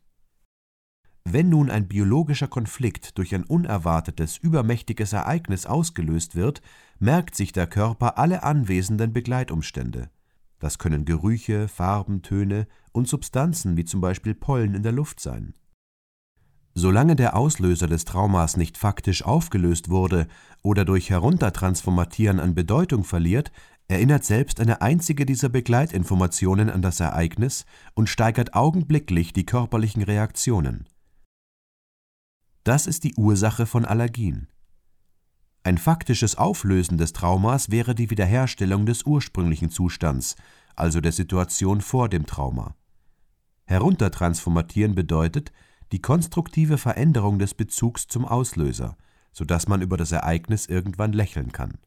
Wenn 1.27 1.49
nun 1.49 1.71
ein 1.71 1.87
biologischer 1.87 2.47
Konflikt 2.47 3.17
durch 3.17 3.33
ein 3.33 3.43
unerwartetes, 3.43 4.37
übermächtiges 4.37 5.11
Ereignis 5.11 5.65
ausgelöst 5.65 6.35
wird, 6.35 6.61
merkt 6.99 7.35
sich 7.35 7.51
der 7.51 7.65
Körper 7.65 8.19
alle 8.19 8.43
anwesenden 8.43 9.11
Begleitumstände. 9.11 10.09
Das 10.59 10.77
können 10.77 11.03
Gerüche, 11.03 11.67
Farben, 11.67 12.21
Töne 12.21 12.67
und 12.91 13.07
Substanzen 13.07 13.75
wie 13.75 13.85
zum 13.85 14.01
Beispiel 14.01 14.35
Pollen 14.35 14.75
in 14.75 14.83
der 14.83 14.91
Luft 14.91 15.19
sein. 15.19 15.55
Solange 16.75 17.15
der 17.15 17.35
Auslöser 17.35 17.87
des 17.87 18.05
Traumas 18.05 18.55
nicht 18.55 18.77
faktisch 18.77 19.23
aufgelöst 19.23 19.89
wurde 19.89 20.27
oder 20.61 20.85
durch 20.85 21.09
Heruntertransformatieren 21.09 22.39
an 22.39 22.53
Bedeutung 22.53 23.03
verliert, 23.03 23.51
erinnert 23.87 24.25
selbst 24.25 24.59
eine 24.59 24.81
einzige 24.81 25.25
dieser 25.25 25.49
Begleitinformationen 25.49 26.69
an 26.69 26.81
das 26.81 26.99
Ereignis 26.99 27.65
und 27.93 28.09
steigert 28.09 28.53
augenblicklich 28.53 29.33
die 29.33 29.45
körperlichen 29.45 30.03
Reaktionen. 30.03 30.85
Das 32.65 32.87
ist 32.87 33.03
die 33.03 33.13
Ursache 33.13 33.67
von 33.67 33.85
Allergien. 33.85 34.47
Ein 35.61 35.77
faktisches 35.77 36.35
Auflösen 36.35 36.97
des 36.97 37.13
Traumas 37.13 37.69
wäre 37.69 37.93
die 37.93 38.09
Wiederherstellung 38.09 38.87
des 38.87 39.03
ursprünglichen 39.03 39.69
Zustands, 39.69 40.35
also 40.75 40.99
der 40.99 41.11
Situation 41.11 41.79
vor 41.81 42.09
dem 42.09 42.25
Trauma. 42.25 42.75
Heruntertransformatieren 43.65 44.95
bedeutet 44.95 45.51
die 45.91 46.01
konstruktive 46.01 46.79
Veränderung 46.79 47.37
des 47.37 47.53
Bezugs 47.53 48.07
zum 48.07 48.25
Auslöser, 48.25 48.97
sodass 49.31 49.67
man 49.67 49.83
über 49.83 49.95
das 49.95 50.11
Ereignis 50.11 50.65
irgendwann 50.65 51.13
lächeln 51.13 51.51
kann. 51.51 51.77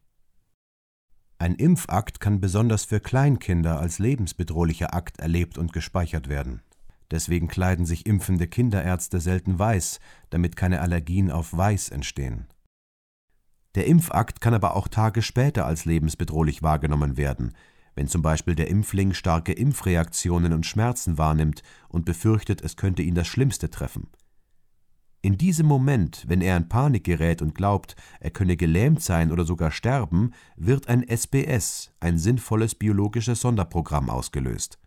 Ein 1.39 1.57
Impfakt 1.57 2.21
kann 2.21 2.41
besonders 2.41 2.85
für 2.85 3.01
Kleinkinder 3.01 3.81
als 3.81 3.99
lebensbedrohlicher 3.99 4.95
Akt 4.95 5.19
erlebt 5.19 5.59
und 5.59 5.73
gespeichert 5.73 6.29
werden 6.29 6.63
Deswegen 7.11 7.49
kleiden 7.49 7.87
sich 7.87 8.07
impfende 8.07 8.47
Kinderärzte 8.47 9.21
selten 9.21 9.59
weiß, 9.59 10.01
damit 10.31 10.57
keine 10.57 10.81
Allergien 10.81 11.31
auf 11.31 11.57
Weiß 11.57 11.89
entstehen. 11.89 12.47
Der 13.75 13.87
Impfakt 13.87 14.41
kann 14.41 14.55
aber 14.55 14.77
auch 14.77 14.89
Tage 14.89 15.23
später 15.23 15.65
als 15.65 15.85
lebensbedrohlich 15.85 16.63
wahrgenommen 16.63 17.17
werden, 17.17 17.55
wenn 17.95 18.09
zum 18.09 18.23
Beispiel 18.23 18.55
der 18.55 18.69
Impfling 18.69 19.13
starke 19.13 19.53
Impfreaktionen 19.53 20.53
und 20.53 20.67
Schmerzen 20.67 21.19
wahrnimmt 21.19 21.63
und 21.89 22.05
befürchtet, 22.05 22.63
es 22.63 22.77
könnte 22.77 23.03
ihn 23.03 23.15
das 23.15 23.27
Schlimmste 23.27 23.71
treffen. 23.71 24.09
In 25.21 25.37
diesem 25.37 25.67
Moment, 25.67 26.25
wenn 26.29 26.41
er 26.41 26.57
in 26.57 26.69
Panik 26.69 27.03
gerät 27.03 27.43
und 27.43 27.57
glaubt, 27.57 27.97
er 28.21 28.31
könne 28.31 28.57
gelähmt 28.57 29.03
sein 29.03 29.33
oder 29.33 29.45
sogar 29.45 29.73
sterben, 29.73 30.33
wird 30.57 30.89
ein 30.89 31.03
SBS, 31.09 31.91
ein 31.99 32.19
sinnvolles 32.19 32.77
biologisches 32.77 33.41
Sonderprogramm 33.41 34.11
ausgelöst. 34.11 34.79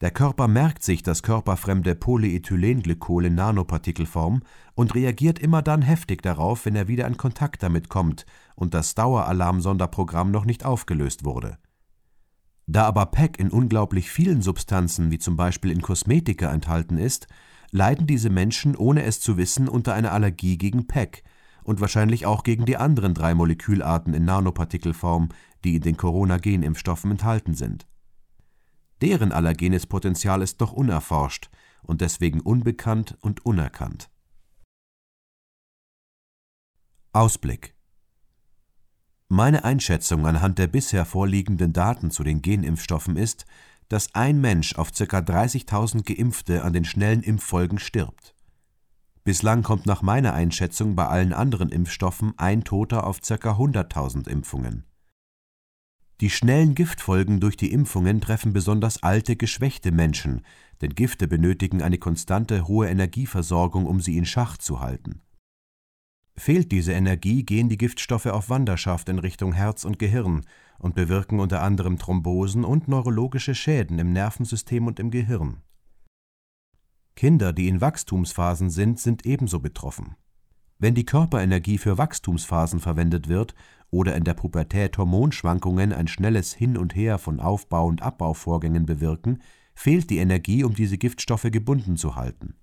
Der 0.00 0.12
Körper 0.12 0.46
merkt 0.46 0.84
sich 0.84 1.02
das 1.02 1.24
körperfremde 1.24 1.96
Polyethylenglykol 1.96 3.24
in 3.24 3.34
Nanopartikelform 3.34 4.42
und 4.76 4.94
reagiert 4.94 5.40
immer 5.40 5.60
dann 5.60 5.82
heftig 5.82 6.22
darauf, 6.22 6.66
wenn 6.66 6.76
er 6.76 6.86
wieder 6.86 7.04
in 7.08 7.16
Kontakt 7.16 7.64
damit 7.64 7.88
kommt 7.88 8.24
und 8.54 8.74
das 8.74 8.94
Daueralarm-Sonderprogramm 8.94 10.30
noch 10.30 10.44
nicht 10.44 10.64
aufgelöst 10.64 11.24
wurde. 11.24 11.58
Da 12.68 12.84
aber 12.84 13.06
PEG 13.06 13.40
in 13.40 13.50
unglaublich 13.50 14.08
vielen 14.08 14.40
Substanzen, 14.40 15.10
wie 15.10 15.18
zum 15.18 15.36
Beispiel 15.36 15.72
in 15.72 15.82
Kosmetika, 15.82 16.52
enthalten 16.52 16.96
ist, 16.96 17.26
leiden 17.72 18.06
diese 18.06 18.30
Menschen, 18.30 18.76
ohne 18.76 19.02
es 19.02 19.18
zu 19.20 19.36
wissen, 19.36 19.68
unter 19.68 19.94
einer 19.94 20.12
Allergie 20.12 20.58
gegen 20.58 20.86
PEG 20.86 21.24
und 21.64 21.80
wahrscheinlich 21.80 22.24
auch 22.24 22.44
gegen 22.44 22.66
die 22.66 22.76
anderen 22.76 23.14
drei 23.14 23.34
Molekülarten 23.34 24.14
in 24.14 24.24
Nanopartikelform, 24.24 25.30
die 25.64 25.74
in 25.74 25.82
den 25.82 25.96
Corona-Genimpfstoffen 25.96 27.10
enthalten 27.10 27.54
sind 27.54 27.88
Deren 29.00 29.32
allergenes 29.32 29.86
Potenzial 29.86 30.42
ist 30.42 30.60
noch 30.60 30.72
unerforscht 30.72 31.50
und 31.82 32.00
deswegen 32.00 32.40
unbekannt 32.40 33.16
und 33.20 33.46
unerkannt. 33.46 34.10
Ausblick 37.12 37.74
Meine 39.28 39.64
Einschätzung 39.64 40.26
anhand 40.26 40.58
der 40.58 40.66
bisher 40.66 41.04
vorliegenden 41.04 41.72
Daten 41.72 42.10
zu 42.10 42.24
den 42.24 42.42
Genimpfstoffen 42.42 43.16
ist, 43.16 43.46
dass 43.88 44.14
ein 44.14 44.40
Mensch 44.40 44.74
auf 44.74 44.92
ca. 44.92 45.18
30.000 45.18 46.02
Geimpfte 46.02 46.62
an 46.64 46.72
den 46.72 46.84
schnellen 46.84 47.22
Impffolgen 47.22 47.78
stirbt. 47.78 48.34
Bislang 49.24 49.62
kommt 49.62 49.86
nach 49.86 50.02
meiner 50.02 50.34
Einschätzung 50.34 50.96
bei 50.96 51.06
allen 51.06 51.32
anderen 51.32 51.70
Impfstoffen 51.70 52.34
ein 52.38 52.64
Toter 52.64 53.06
auf 53.06 53.20
ca. 53.20 53.34
100.000 53.34 54.28
Impfungen 54.28 54.87
die 56.20 56.30
schnellen 56.30 56.74
Giftfolgen 56.74 57.38
durch 57.38 57.56
die 57.56 57.72
Impfungen 57.72 58.20
treffen 58.20 58.52
besonders 58.52 59.02
alte, 59.02 59.36
geschwächte 59.36 59.92
Menschen, 59.92 60.42
denn 60.80 60.94
Gifte 60.94 61.28
benötigen 61.28 61.82
eine 61.82 61.98
konstante 61.98 62.66
hohe 62.66 62.88
Energieversorgung, 62.88 63.86
um 63.86 64.00
sie 64.00 64.16
in 64.16 64.24
Schach 64.24 64.56
zu 64.58 64.80
halten. 64.80 65.22
Fehlt 66.36 66.70
diese 66.70 66.92
Energie, 66.92 67.44
gehen 67.44 67.68
die 67.68 67.78
Giftstoffe 67.78 68.26
auf 68.26 68.48
Wanderschaft 68.48 69.08
in 69.08 69.18
Richtung 69.18 69.52
Herz 69.52 69.84
und 69.84 69.98
Gehirn 69.98 70.44
und 70.78 70.94
bewirken 70.94 71.40
unter 71.40 71.62
anderem 71.62 71.98
Thrombosen 71.98 72.64
und 72.64 72.86
neurologische 72.86 73.54
Schäden 73.54 73.98
im 73.98 74.12
Nervensystem 74.12 74.86
und 74.86 75.00
im 75.00 75.10
Gehirn. 75.10 75.62
Kinder, 77.16 77.52
die 77.52 77.66
in 77.66 77.80
Wachstumsphasen 77.80 78.70
sind, 78.70 79.00
sind 79.00 79.26
ebenso 79.26 79.58
betroffen. 79.58 80.14
Wenn 80.80 80.94
die 80.94 81.04
Körperenergie 81.04 81.76
für 81.76 81.98
Wachstumsphasen 81.98 82.78
verwendet 82.78 83.28
wird 83.28 83.54
oder 83.90 84.14
in 84.14 84.22
der 84.22 84.34
Pubertät 84.34 84.96
Hormonschwankungen 84.96 85.92
ein 85.92 86.06
schnelles 86.06 86.54
Hin 86.54 86.76
und 86.76 86.94
Her 86.94 87.18
von 87.18 87.40
Aufbau 87.40 87.86
und 87.86 88.02
Abbauvorgängen 88.02 88.86
bewirken, 88.86 89.42
fehlt 89.74 90.08
die 90.08 90.18
Energie, 90.18 90.62
um 90.62 90.74
diese 90.74 90.96
Giftstoffe 90.96 91.48
gebunden 91.50 91.96
zu 91.96 92.14
halten. 92.14 92.54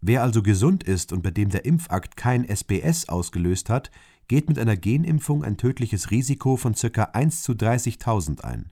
Wer 0.00 0.22
also 0.22 0.42
gesund 0.42 0.84
ist 0.84 1.12
und 1.12 1.22
bei 1.22 1.30
dem 1.30 1.48
der 1.48 1.64
Impfakt 1.64 2.16
kein 2.16 2.44
SBS 2.44 3.08
ausgelöst 3.08 3.70
hat, 3.70 3.90
geht 4.28 4.48
mit 4.48 4.58
einer 4.58 4.76
Genimpfung 4.76 5.42
ein 5.42 5.56
tödliches 5.56 6.10
Risiko 6.10 6.56
von 6.56 6.74
ca. 6.74 7.02
1 7.04 7.42
zu 7.42 7.52
30.000 7.52 8.42
ein 8.42 8.70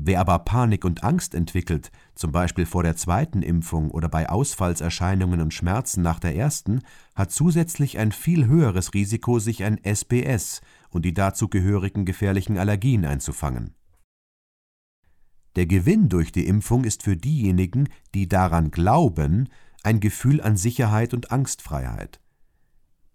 Wer 0.00 0.20
aber 0.20 0.38
Panik 0.38 0.84
und 0.84 1.02
Angst 1.02 1.34
entwickelt, 1.34 1.90
zum 2.14 2.30
Beispiel 2.30 2.66
vor 2.66 2.84
der 2.84 2.94
zweiten 2.94 3.42
Impfung 3.42 3.90
oder 3.90 4.08
bei 4.08 4.28
Ausfallserscheinungen 4.28 5.40
und 5.40 5.52
Schmerzen 5.52 6.02
nach 6.02 6.20
der 6.20 6.36
ersten, 6.36 6.82
hat 7.16 7.32
zusätzlich 7.32 7.98
ein 7.98 8.12
viel 8.12 8.46
höheres 8.46 8.94
Risiko, 8.94 9.40
sich 9.40 9.64
ein 9.64 9.80
SBS 9.82 10.60
und 10.90 11.04
die 11.04 11.14
dazu 11.14 11.48
gehörigen 11.48 12.04
gefährlichen 12.04 12.58
Allergien 12.58 13.04
einzufangen. 13.04 13.74
Der 15.56 15.66
Gewinn 15.66 16.08
durch 16.08 16.30
die 16.30 16.46
Impfung 16.46 16.84
ist 16.84 17.02
für 17.02 17.16
diejenigen, 17.16 17.88
die 18.14 18.28
daran 18.28 18.70
glauben, 18.70 19.48
ein 19.82 19.98
Gefühl 19.98 20.40
an 20.40 20.56
Sicherheit 20.56 21.12
und 21.12 21.32
Angstfreiheit. 21.32 22.20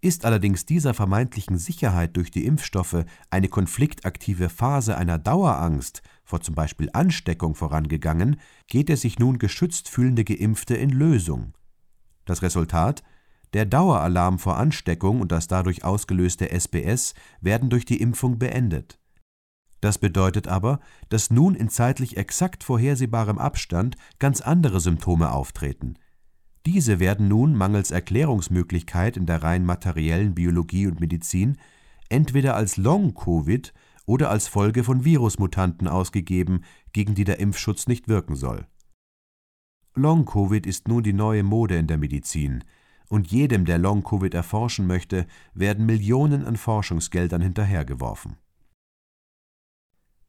Ist 0.04 0.26
allerdings 0.26 0.66
dieser 0.66 0.92
vermeintlichen 0.92 1.56
Sicherheit 1.56 2.14
durch 2.18 2.30
die 2.30 2.44
Impfstoffe 2.44 3.06
eine 3.30 3.48
konfliktaktive 3.48 4.50
Phase 4.50 4.98
einer 4.98 5.18
Dauerangst 5.18 6.02
vor 6.24 6.42
zum 6.42 6.54
Beispiel 6.54 6.90
Ansteckung 6.92 7.54
vorangegangen, 7.54 8.38
geht 8.66 8.90
er 8.90 8.98
sich 8.98 9.18
nun 9.18 9.38
geschützt 9.38 9.88
fühlende 9.88 10.22
Geimpfte 10.22 10.76
in 10.76 10.90
Lösung. 10.90 11.54
Das 12.26 12.42
Resultat? 12.42 13.02
Der 13.54 13.64
Daueralarm 13.64 14.38
vor 14.38 14.58
Ansteckung 14.58 15.22
und 15.22 15.32
das 15.32 15.46
dadurch 15.46 15.84
ausgelöste 15.84 16.50
SBS 16.50 17.14
werden 17.40 17.70
durch 17.70 17.86
die 17.86 18.02
Impfung 18.02 18.38
beendet. 18.38 18.98
Das 19.80 19.96
bedeutet 19.96 20.48
aber, 20.48 20.80
dass 21.08 21.30
nun 21.30 21.54
in 21.54 21.70
zeitlich 21.70 22.18
exakt 22.18 22.62
vorhersehbarem 22.62 23.38
Abstand 23.38 23.96
ganz 24.18 24.42
andere 24.42 24.80
Symptome 24.80 25.32
auftreten, 25.32 25.94
diese 26.66 26.98
werden 26.98 27.28
nun 27.28 27.54
mangels 27.54 27.90
Erklärungsmöglichkeit 27.90 29.16
in 29.16 29.26
der 29.26 29.42
rein 29.42 29.64
materiellen 29.64 30.34
Biologie 30.34 30.86
und 30.86 31.00
Medizin 31.00 31.58
entweder 32.08 32.56
als 32.56 32.76
Long-Covid 32.76 33.72
oder 34.06 34.30
als 34.30 34.48
Folge 34.48 34.84
von 34.84 35.04
Virusmutanten 35.04 35.88
ausgegeben, 35.88 36.62
gegen 36.92 37.14
die 37.14 37.24
der 37.24 37.40
Impfschutz 37.40 37.86
nicht 37.86 38.08
wirken 38.08 38.36
soll. 38.36 38.66
Long-Covid 39.94 40.66
ist 40.66 40.88
nun 40.88 41.02
die 41.02 41.12
neue 41.12 41.42
Mode 41.42 41.76
in 41.76 41.86
der 41.86 41.98
Medizin, 41.98 42.64
und 43.08 43.30
jedem, 43.30 43.64
der 43.64 43.78
Long-Covid 43.78 44.32
erforschen 44.34 44.86
möchte, 44.86 45.26
werden 45.52 45.86
Millionen 45.86 46.44
an 46.44 46.56
Forschungsgeldern 46.56 47.42
hinterhergeworfen 47.42 48.36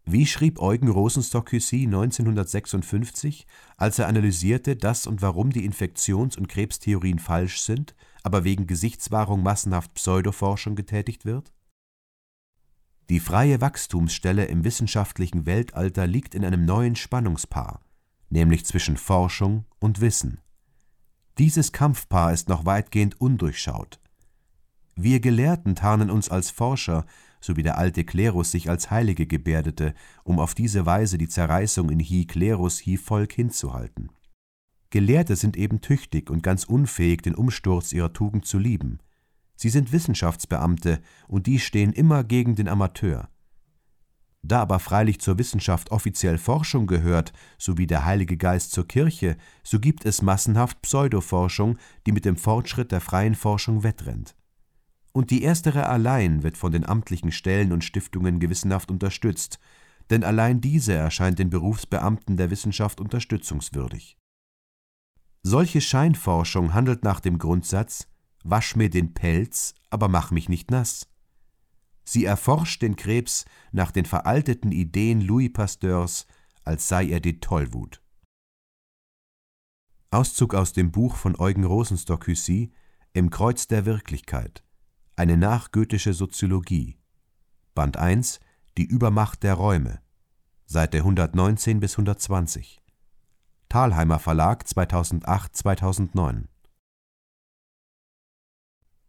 wie 0.06 0.28
schrieb 0.28 0.60
Eugen 0.60 0.88
Rosenstock-Huessy 0.88 1.86
1956, 1.86 3.48
als 3.78 3.98
er 3.98 4.08
analysierte, 4.08 4.76
dass 4.76 5.08
und 5.08 5.22
warum 5.22 5.52
die 5.52 5.66
Infektions- 5.66 6.38
und 6.38 6.48
Krebstheorien 6.48 7.20
falsch 7.20 7.62
sind, 7.62 7.96
aber 8.24 8.44
wegen 8.44 8.68
Gesichtswahrung 8.68 9.42
massenhaft 9.42 9.94
Pseudoforschung 9.96 10.76
getätigt 10.76 11.26
wird? 11.26 11.52
Die 13.10 13.20
freie 13.20 13.62
Wachstumsstelle 13.62 14.46
im 14.46 14.64
wissenschaftlichen 14.64 15.46
Weltalter 15.46 16.08
liegt 16.08 16.36
in 16.36 16.46
einem 16.46 16.66
neuen 16.66 16.96
Spannungspaar, 16.96 17.82
nämlich 18.30 18.66
zwischen 18.66 18.98
Forschung 18.98 19.66
und 19.80 20.02
Wissen. 20.02 20.40
Dieses 21.38 21.72
Kampfpaar 21.72 22.32
ist 22.32 22.48
noch 22.48 22.66
weitgehend 22.66 23.20
undurchschaut. 23.20 24.00
Wir 24.96 25.20
Gelehrten 25.20 25.76
tarnen 25.76 26.10
uns 26.10 26.30
als 26.30 26.50
Forscher, 26.50 27.06
so 27.46 27.56
wie 27.56 27.64
der 27.64 27.78
alte 27.78 28.04
Klerus 28.04 28.52
sich 28.52 28.70
als 28.70 28.90
Heilige 28.90 29.28
gebärdete, 29.28 29.94
um 30.24 30.40
auf 30.40 30.56
diese 30.56 30.86
Weise 30.86 31.18
die 31.18 31.30
Zerreißung 31.30 31.90
in 31.90 32.00
hi 32.00 32.26
Klerus 32.26 32.82
hi 32.86 32.98
Volk 32.98 33.34
hinzuhalten. 33.34 34.10
Gelehrte 34.90 35.36
sind 35.36 35.56
eben 35.56 35.82
tüchtig 35.82 36.30
und 36.30 36.42
ganz 36.42 36.64
unfähig, 36.64 37.22
den 37.22 37.36
Umsturz 37.36 37.94
ihrer 37.94 38.14
Tugend 38.14 38.46
zu 38.46 38.58
lieben. 38.58 39.00
Sie 39.56 39.70
sind 39.70 39.92
Wissenschaftsbeamte, 39.92 41.02
und 41.28 41.48
die 41.48 41.60
stehen 41.60 41.94
immer 41.94 42.24
gegen 42.24 42.56
den 42.56 42.68
Amateur. 42.68 43.30
Da 44.42 44.62
aber 44.62 44.80
freilich 44.80 45.20
zur 45.20 45.40
Wissenschaft 45.40 45.92
offiziell 45.92 46.38
Forschung 46.38 46.88
gehört, 46.88 47.34
so 47.58 47.78
wie 47.78 47.88
der 47.88 48.06
Heilige 48.06 48.38
Geist 48.38 48.72
zur 48.72 48.88
Kirche, 48.88 49.38
so 49.64 49.80
gibt 49.80 50.06
es 50.06 50.22
massenhaft 50.22 50.82
Pseudoforschung, 50.82 51.78
die 52.06 52.12
mit 52.12 52.26
dem 52.26 52.38
Fortschritt 52.38 52.92
der 52.92 53.02
freien 53.02 53.36
Forschung 53.36 53.84
wettrennt. 53.84 54.36
Und 55.16 55.32
die 55.32 55.44
erstere 55.44 55.88
allein 55.88 56.44
wird 56.44 56.58
von 56.58 56.74
den 56.74 56.86
amtlichen 56.86 57.32
Stellen 57.32 57.72
und 57.72 57.86
Stiftungen 57.86 58.42
gewissenhaft 58.42 58.92
unterstützt, 58.92 59.60
denn 60.10 60.26
allein 60.26 60.60
diese 60.60 60.92
erscheint 60.92 61.40
den 61.40 61.50
Berufsbeamten 61.50 62.36
der 62.36 62.50
Wissenschaft 62.52 63.00
unterstützungswürdig. 63.00 64.18
Solche 65.42 65.80
Scheinforschung 65.80 66.74
handelt 66.74 67.06
nach 67.06 67.22
dem 67.22 67.38
Grundsatz 67.38 68.10
Wasch 68.44 68.76
mir 68.76 68.90
den 68.90 69.14
Pelz, 69.14 69.74
aber 69.90 70.10
mach 70.10 70.32
mich 70.32 70.50
nicht 70.50 70.70
nass. 70.70 71.08
Sie 72.04 72.26
erforscht 72.26 72.82
den 72.82 72.98
Krebs 72.98 73.46
nach 73.72 73.92
den 73.92 74.04
veralteten 74.04 74.74
Ideen 74.74 75.22
Louis 75.22 75.52
Pasteurs, 75.54 76.28
als 76.66 76.90
sei 76.90 77.08
er 77.08 77.22
die 77.22 77.40
Tollwut. 77.40 78.02
Auszug 80.12 80.56
aus 80.56 80.74
dem 80.74 80.92
Buch 80.92 81.16
von 81.16 81.40
Eugen 81.40 81.64
Rosenstock-Hussy 81.64 82.74
Im 83.14 83.30
Kreuz 83.30 83.68
der 83.68 83.86
Wirklichkeit. 83.86 84.65
Eine 85.18 85.38
nachgoethische 85.38 86.14
Soziologie. 86.14 87.00
Band 87.74 87.96
1 87.96 88.42
Die 88.78 88.84
Übermacht 88.84 89.44
der 89.44 89.54
Räume. 89.54 90.02
Seite 90.66 90.98
119 90.98 91.80
bis 91.80 91.94
120. 91.94 92.84
Thalheimer 93.70 94.20
Verlag 94.20 94.66
2008-2009. 94.66 96.48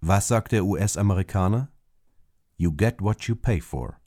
Was 0.00 0.28
sagt 0.28 0.52
der 0.52 0.64
US-Amerikaner? 0.64 1.72
You 2.56 2.70
get 2.70 3.02
what 3.02 3.24
you 3.24 3.34
pay 3.34 3.60
for. 3.60 4.00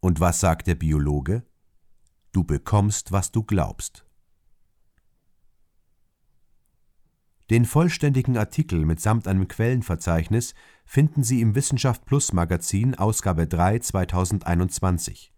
Und 0.00 0.20
was 0.20 0.40
sagt 0.40 0.66
der 0.66 0.74
Biologe? 0.74 1.46
Du 2.32 2.44
bekommst, 2.44 3.10
was 3.10 3.32
du 3.32 3.42
glaubst. 3.42 4.04
Den 7.54 7.66
vollständigen 7.66 8.36
Artikel 8.36 8.84
mitsamt 8.84 9.28
einem 9.28 9.46
Quellenverzeichnis 9.46 10.54
finden 10.84 11.22
Sie 11.22 11.40
im 11.40 11.54
Wissenschaft 11.54 12.04
Plus 12.04 12.32
Magazin 12.32 12.96
Ausgabe 12.96 13.46
3 13.46 13.78
2021. 13.78 15.32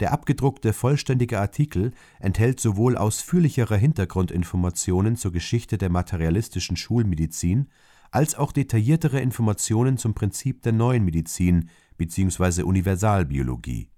Der 0.00 0.12
abgedruckte 0.12 0.74
vollständige 0.74 1.40
Artikel 1.40 1.92
enthält 2.20 2.60
sowohl 2.60 2.98
ausführlichere 2.98 3.78
Hintergrundinformationen 3.78 5.16
zur 5.16 5.32
Geschichte 5.32 5.78
der 5.78 5.88
materialistischen 5.88 6.76
Schulmedizin 6.76 7.70
als 8.10 8.34
auch 8.34 8.52
detailliertere 8.52 9.18
Informationen 9.18 9.96
zum 9.96 10.12
Prinzip 10.12 10.60
der 10.60 10.72
Neuen 10.72 11.06
Medizin 11.06 11.70
bzw. 11.96 12.64
Universalbiologie. 12.64 13.88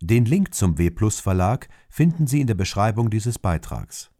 Den 0.00 0.24
Link 0.24 0.54
zum 0.54 0.78
W+Verlag 0.78 1.68
finden 1.88 2.28
Sie 2.28 2.40
in 2.40 2.46
der 2.46 2.54
Beschreibung 2.54 3.10
dieses 3.10 3.40
Beitrags. 3.40 4.11